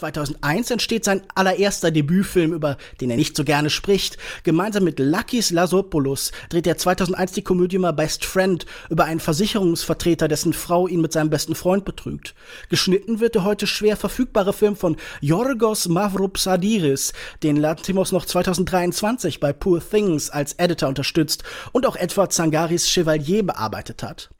2001 0.01 0.71
entsteht 0.71 1.05
sein 1.05 1.23
allererster 1.35 1.91
Debütfilm, 1.91 2.55
über 2.55 2.79
den 3.03 3.11
er 3.11 3.19
nicht 3.19 3.37
so 3.37 3.45
gerne 3.45 3.69
spricht. 3.69 4.17
Gemeinsam 4.45 4.85
mit 4.85 4.99
Lakis 4.99 5.51
Lasopoulos 5.51 6.33
dreht 6.49 6.67
er 6.67 6.79
2001 6.79 7.33
die 7.33 7.43
Komödie 7.43 7.79
My 7.79 7.93
Best 7.93 8.25
Friend 8.25 8.65
über 8.89 9.05
einen 9.05 9.21
Versicherungsvertreter, 9.21 10.27
dessen 10.27 10.55
Frau 10.55 10.89
ihn 10.89 11.03
mit 11.03 11.13
seinem 11.13 11.29
besten 11.29 11.55
Freund 11.55 11.85
betrügt. 11.85 12.35
Geschnitten 12.71 13.21
wird 13.21 13.35
der 13.35 13.45
heute 13.45 13.67
schwer 13.67 13.97
verfügbare 13.97 14.55
Film 14.55 14.75
von 14.75 14.97
Yorgos 15.21 15.87
Mavropsadiris, 15.89 17.13
den 17.43 17.57
Lantimos 17.57 18.11
noch 18.11 18.25
2023 18.25 19.39
bei 19.39 19.53
Poor 19.53 19.87
Things 19.87 20.31
als 20.31 20.55
Editor 20.55 20.89
unterstützt 20.89 21.45
und 21.73 21.85
auch 21.85 21.97
Edward 21.97 22.33
Zangaris 22.33 22.89
Chevalier 22.89 23.45
bearbeitet 23.45 24.03
hat. 24.03 24.31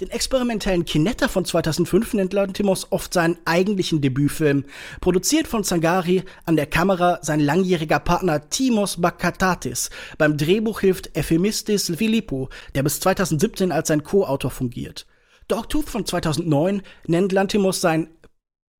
Den 0.00 0.10
experimentellen 0.10 0.84
Kinetta 0.84 1.28
von 1.28 1.44
2005 1.44 2.14
nennt 2.14 2.32
Lantimos 2.32 2.90
oft 2.90 3.14
seinen 3.14 3.36
eigentlichen 3.44 4.00
Debütfilm. 4.00 4.64
Produziert 5.00 5.46
von 5.46 5.62
Zangari, 5.62 6.24
an 6.46 6.56
der 6.56 6.66
Kamera 6.66 7.20
sein 7.22 7.38
langjähriger 7.38 8.00
Partner 8.00 8.50
Timos 8.50 9.00
Bakatatis. 9.00 9.90
Beim 10.18 10.36
Drehbuch 10.36 10.80
hilft 10.80 11.16
Ephemistis 11.16 11.92
Philippou, 11.96 12.48
der 12.74 12.82
bis 12.82 12.98
2017 12.98 13.70
als 13.70 13.86
sein 13.86 14.02
Co-Autor 14.02 14.50
fungiert. 14.50 15.06
Dogtooth 15.46 15.88
von 15.88 16.04
2009 16.04 16.82
nennt 17.06 17.30
Lantimos 17.30 17.80
sein 17.80 18.08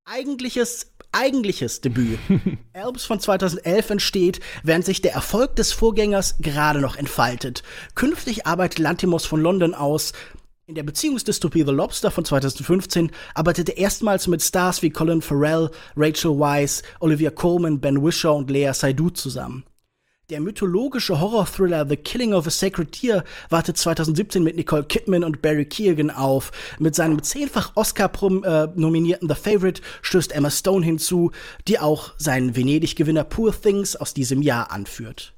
eigentliches 0.05 0.91
eigentliches 1.13 1.81
Debüt. 1.81 2.19
Alps 2.73 3.05
von 3.05 3.21
2011 3.21 3.91
entsteht, 3.91 4.41
während 4.65 4.85
sich 4.85 5.01
der 5.01 5.13
Erfolg 5.13 5.55
des 5.55 5.73
Vorgängers 5.73 6.37
gerade 6.41 6.81
noch 6.81 6.97
entfaltet. 6.97 7.63
Künftig 7.95 8.47
arbeitet 8.47 8.81
Lantimos 8.81 9.25
von 9.25 9.41
London 9.41 9.75
aus. 9.75 10.13
In 10.67 10.75
der 10.75 10.83
Beziehungsdystopie 10.83 11.63
The 11.63 11.73
Lobster 11.73 12.11
von 12.11 12.25
2015 12.25 13.11
arbeitete 13.35 13.73
er 13.73 13.83
erstmals 13.83 14.27
mit 14.29 14.41
Stars 14.41 14.81
wie 14.81 14.89
Colin 14.89 15.21
Farrell, 15.21 15.71
Rachel 15.95 16.39
Weisz, 16.39 16.83
Olivia 17.01 17.31
Colman, 17.31 17.81
Ben 17.81 18.03
Wishaw 18.03 18.39
und 18.39 18.51
Lea 18.51 18.73
Seydoux 18.73 19.11
zusammen. 19.11 19.65
Der 20.31 20.41
mythologische 20.41 21.21
Horror-Thriller 21.21 21.87
The 21.87 21.99
Killing 21.99 22.33
of 22.33 22.47
a 22.47 22.51
Sacred 22.51 23.03
Deer 23.03 23.25
wartet 23.51 23.77
2017 23.77 24.43
mit 24.43 24.57
Nicole 24.57 24.85
Kidman 24.85 25.23
und 25.23 25.43
Barry 25.43 25.67
Keoghan 25.67 26.11
auf. 26.11 26.51
Mit 26.79 26.95
seinem 26.95 27.23
zehnfach 27.23 27.73
Oscar-nominierten 27.75 29.29
äh, 29.29 29.35
The 29.35 29.39
Favorite 29.39 29.83
stößt 30.01 30.33
Emma 30.33 30.51
Stone 30.51 30.83
hinzu, 30.83 31.31
die 31.69 31.79
auch 31.79 32.15
seinen 32.17 32.57
Venedig-Gewinner 32.57 33.25
Poor 33.25 33.53
Things 33.53 33.97
aus 33.97 34.15
diesem 34.15 34.41
Jahr 34.41 34.71
anführt. 34.71 35.34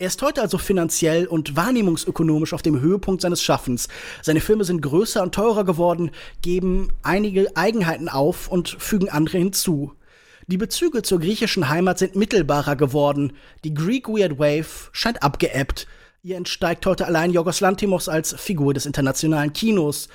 Er 0.00 0.06
ist 0.06 0.22
heute 0.22 0.42
also 0.42 0.58
finanziell 0.58 1.26
und 1.26 1.56
wahrnehmungsökonomisch 1.56 2.52
auf 2.52 2.62
dem 2.62 2.80
Höhepunkt 2.80 3.20
seines 3.20 3.42
Schaffens. 3.42 3.88
Seine 4.22 4.40
Filme 4.40 4.62
sind 4.62 4.80
größer 4.80 5.20
und 5.24 5.34
teurer 5.34 5.64
geworden, 5.64 6.12
geben 6.40 6.92
einige 7.02 7.56
Eigenheiten 7.56 8.08
auf 8.08 8.46
und 8.46 8.68
fügen 8.68 9.08
andere 9.08 9.38
hinzu. 9.38 9.92
Die 10.46 10.56
Bezüge 10.56 11.02
zur 11.02 11.18
griechischen 11.18 11.68
Heimat 11.68 11.98
sind 11.98 12.14
mittelbarer 12.14 12.76
geworden. 12.76 13.32
Die 13.64 13.74
Greek 13.74 14.08
Weird 14.08 14.38
Wave 14.38 14.88
scheint 14.92 15.24
abgeebbt. 15.24 15.88
Ihr 16.22 16.36
entsteigt 16.36 16.86
heute 16.86 17.06
allein 17.06 17.32
Yorgos 17.32 17.60
Lantimos 17.60 18.08
als 18.08 18.34
Figur 18.34 18.74
des 18.74 18.86
internationalen 18.86 19.52
Kinos. 19.52 20.08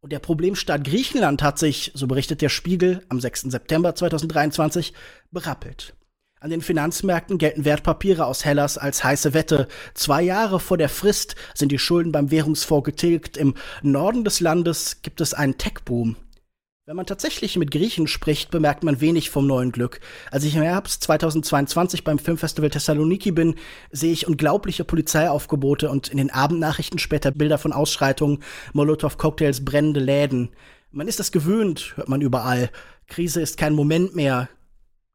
Und 0.00 0.10
der 0.12 0.18
Problemstaat 0.18 0.82
Griechenland 0.82 1.40
hat 1.44 1.56
sich, 1.56 1.92
so 1.94 2.08
berichtet 2.08 2.42
der 2.42 2.48
Spiegel 2.48 3.04
am 3.08 3.20
6. 3.20 3.42
September 3.42 3.94
2023, 3.94 4.92
berappelt. 5.30 5.94
An 6.42 6.48
den 6.48 6.62
Finanzmärkten 6.62 7.36
gelten 7.36 7.66
Wertpapiere 7.66 8.24
aus 8.24 8.46
Hellas 8.46 8.78
als 8.78 9.04
heiße 9.04 9.34
Wette. 9.34 9.68
Zwei 9.92 10.22
Jahre 10.22 10.58
vor 10.58 10.78
der 10.78 10.88
Frist 10.88 11.36
sind 11.52 11.70
die 11.70 11.78
Schulden 11.78 12.12
beim 12.12 12.30
Währungsfonds 12.30 12.86
getilgt. 12.86 13.36
Im 13.36 13.52
Norden 13.82 14.24
des 14.24 14.40
Landes 14.40 15.02
gibt 15.02 15.20
es 15.20 15.34
einen 15.34 15.58
Tech-Boom. 15.58 16.16
Wenn 16.86 16.96
man 16.96 17.04
tatsächlich 17.04 17.58
mit 17.58 17.70
Griechen 17.70 18.06
spricht, 18.06 18.50
bemerkt 18.50 18.84
man 18.84 19.02
wenig 19.02 19.28
vom 19.28 19.46
neuen 19.46 19.70
Glück. 19.70 20.00
Als 20.30 20.44
ich 20.44 20.56
im 20.56 20.62
Herbst 20.62 21.02
2022 21.04 22.04
beim 22.04 22.18
Filmfestival 22.18 22.70
Thessaloniki 22.70 23.32
bin, 23.32 23.56
sehe 23.92 24.10
ich 24.10 24.26
unglaubliche 24.26 24.84
Polizeiaufgebote 24.84 25.90
und 25.90 26.08
in 26.08 26.16
den 26.16 26.30
Abendnachrichten 26.30 26.98
später 26.98 27.32
Bilder 27.32 27.58
von 27.58 27.74
Ausschreitungen, 27.74 28.42
Molotow-Cocktails, 28.72 29.62
brennende 29.66 30.00
Läden. 30.00 30.48
Man 30.90 31.06
ist 31.06 31.20
das 31.20 31.32
gewöhnt, 31.32 31.92
hört 31.96 32.08
man 32.08 32.22
überall. 32.22 32.70
Krise 33.08 33.42
ist 33.42 33.58
kein 33.58 33.74
Moment 33.74 34.16
mehr, 34.16 34.48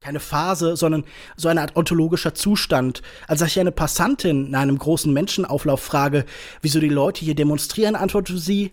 keine 0.05 0.19
Phase, 0.19 0.75
sondern 0.75 1.03
so 1.35 1.47
eine 1.47 1.61
Art 1.61 1.75
ontologischer 1.75 2.35
Zustand. 2.35 3.01
Als 3.27 3.41
ich 3.41 3.59
eine 3.59 3.71
Passantin 3.71 4.47
in 4.47 4.55
einem 4.55 4.77
großen 4.77 5.11
Menschenauflauf 5.11 5.81
frage, 5.81 6.25
wieso 6.61 6.79
die 6.79 6.89
Leute 6.89 7.25
hier 7.25 7.33
demonstrieren, 7.33 7.95
antwortete 7.95 8.37
sie, 8.37 8.71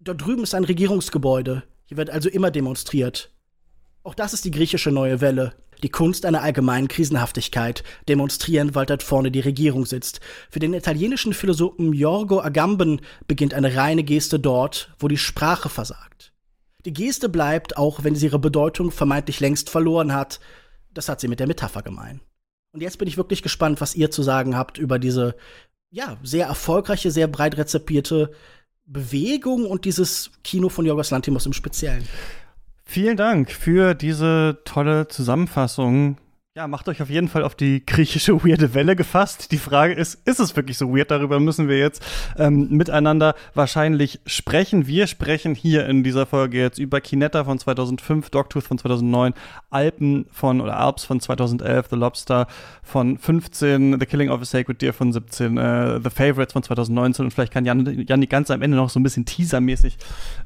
dort 0.00 0.20
drüben 0.20 0.42
ist 0.42 0.54
ein 0.54 0.64
Regierungsgebäude. 0.64 1.62
Hier 1.84 1.96
wird 1.96 2.10
also 2.10 2.28
immer 2.28 2.50
demonstriert. 2.50 3.30
Auch 4.02 4.14
das 4.14 4.34
ist 4.34 4.44
die 4.44 4.50
griechische 4.50 4.90
neue 4.90 5.20
Welle. 5.20 5.52
Die 5.84 5.88
Kunst 5.88 6.26
einer 6.26 6.42
allgemeinen 6.42 6.88
Krisenhaftigkeit. 6.88 7.84
Demonstrieren, 8.08 8.74
weil 8.74 8.86
dort 8.86 9.04
vorne 9.04 9.30
die 9.30 9.40
Regierung 9.40 9.86
sitzt. 9.86 10.18
Für 10.50 10.58
den 10.58 10.74
italienischen 10.74 11.32
Philosophen 11.32 11.92
Jorgo 11.92 12.40
Agamben 12.40 13.02
beginnt 13.28 13.54
eine 13.54 13.76
reine 13.76 14.02
Geste 14.02 14.40
dort, 14.40 14.92
wo 14.98 15.06
die 15.06 15.18
Sprache 15.18 15.68
versagt. 15.68 16.32
Die 16.86 16.92
Geste 16.92 17.28
bleibt, 17.28 17.76
auch 17.76 18.04
wenn 18.04 18.14
sie 18.14 18.26
ihre 18.26 18.38
Bedeutung 18.38 18.92
vermeintlich 18.92 19.40
längst 19.40 19.70
verloren 19.70 20.14
hat. 20.14 20.38
Das 20.94 21.08
hat 21.08 21.20
sie 21.20 21.26
mit 21.26 21.40
der 21.40 21.48
Metapher 21.48 21.82
gemein. 21.82 22.20
Und 22.72 22.80
jetzt 22.80 22.98
bin 22.98 23.08
ich 23.08 23.16
wirklich 23.16 23.42
gespannt, 23.42 23.80
was 23.80 23.96
ihr 23.96 24.12
zu 24.12 24.22
sagen 24.22 24.56
habt 24.56 24.78
über 24.78 25.00
diese, 25.00 25.34
ja, 25.90 26.16
sehr 26.22 26.46
erfolgreiche, 26.46 27.10
sehr 27.10 27.26
breit 27.26 27.56
rezipierte 27.56 28.30
Bewegung 28.84 29.66
und 29.66 29.84
dieses 29.84 30.30
Kino 30.44 30.68
von 30.68 30.86
Jorgos 30.86 31.10
Lantimos 31.10 31.44
im 31.44 31.52
Speziellen. 31.52 32.08
Vielen 32.84 33.16
Dank 33.16 33.50
für 33.50 33.94
diese 33.94 34.60
tolle 34.64 35.08
Zusammenfassung 35.08 36.18
ja, 36.56 36.66
macht 36.66 36.88
euch 36.88 37.02
auf 37.02 37.10
jeden 37.10 37.28
Fall 37.28 37.44
auf 37.44 37.54
die 37.54 37.84
griechische 37.84 38.32
weirde 38.44 38.72
Welle 38.72 38.96
gefasst. 38.96 39.52
Die 39.52 39.58
Frage 39.58 39.92
ist, 39.92 40.26
ist 40.26 40.40
es 40.40 40.56
wirklich 40.56 40.78
so 40.78 40.88
weird? 40.88 41.10
Darüber 41.10 41.38
müssen 41.38 41.68
wir 41.68 41.78
jetzt 41.78 42.02
ähm, 42.38 42.68
miteinander 42.70 43.34
wahrscheinlich 43.52 44.20
sprechen. 44.24 44.86
Wir 44.86 45.06
sprechen 45.06 45.54
hier 45.54 45.86
in 45.86 46.02
dieser 46.02 46.24
Folge 46.24 46.58
jetzt 46.58 46.78
über 46.78 47.02
Kinetta 47.02 47.44
von 47.44 47.58
2005, 47.58 48.30
Dogtooth 48.30 48.64
von 48.64 48.78
2009, 48.78 49.34
Alpen 49.68 50.24
von 50.32 50.62
oder 50.62 50.78
Alps 50.78 51.04
von 51.04 51.20
2011, 51.20 51.88
The 51.90 51.96
Lobster 51.96 52.46
von 52.82 53.18
15, 53.18 54.00
The 54.00 54.06
Killing 54.06 54.30
of 54.30 54.40
a 54.40 54.46
Sacred 54.46 54.80
Deer 54.80 54.94
von 54.94 55.12
17, 55.12 55.58
äh, 55.58 56.00
The 56.02 56.08
Favorites 56.08 56.54
von 56.54 56.62
2019 56.62 57.26
und 57.26 57.32
vielleicht 57.32 57.52
kann 57.52 57.66
Jan, 57.66 58.06
Jan 58.08 58.22
die 58.22 58.28
ganz 58.28 58.50
am 58.50 58.62
Ende 58.62 58.78
noch 58.78 58.88
so 58.88 58.98
ein 58.98 59.02
bisschen 59.02 59.26
teasermäßig 59.26 59.98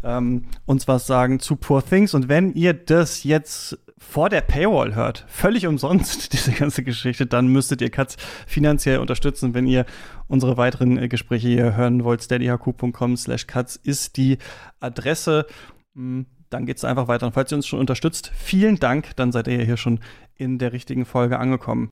ähm, 0.03 0.47
uns 0.67 0.89
was 0.89 1.07
sagen 1.07 1.39
zu 1.39 1.55
Poor 1.55 1.85
Things. 1.85 2.15
Und 2.15 2.29
wenn 2.29 2.53
ihr 2.55 2.75
das 2.75 3.23
jetzt 3.23 3.79
vor 4.03 4.29
der 4.31 4.41
Paywall 4.41 4.95
hört, 4.95 5.25
völlig 5.29 5.67
umsonst 5.67 6.33
diese 6.33 6.53
ganze 6.53 6.83
Geschichte, 6.83 7.27
dann 7.27 7.47
müsstet 7.47 7.81
ihr 7.81 7.91
Katz 7.91 8.17
finanziell 8.47 8.99
unterstützen, 8.99 9.55
wenn 9.55 9.67
ihr 9.67 9.87
unsere 10.27 10.57
weiteren 10.57 10.99
äh, 10.99 11.09
Gespräche 11.09 11.49
hier 11.49 11.77
hören 11.77 12.03
wollt. 12.03 12.23
steadyhq.com 12.23 13.17
slash 13.17 13.47
Katz 13.47 13.77
ist 13.77 14.17
die 14.17 14.39
Adresse. 14.81 15.47
Hm, 15.95 16.27
dann 16.51 16.67
geht 16.67 16.79
es 16.79 16.85
einfach 16.85 17.07
weiter. 17.07 17.27
Und 17.27 17.33
falls 17.33 17.53
ihr 17.53 17.57
uns 17.57 17.67
schon 17.67 17.79
unterstützt, 17.79 18.33
vielen 18.35 18.77
Dank, 18.77 19.15
dann 19.17 19.31
seid 19.33 19.47
ihr 19.47 19.65
hier 19.65 19.77
schon 19.77 20.01
in 20.35 20.59
der 20.59 20.73
richtigen 20.73 21.05
Folge 21.05 21.39
angekommen. 21.39 21.89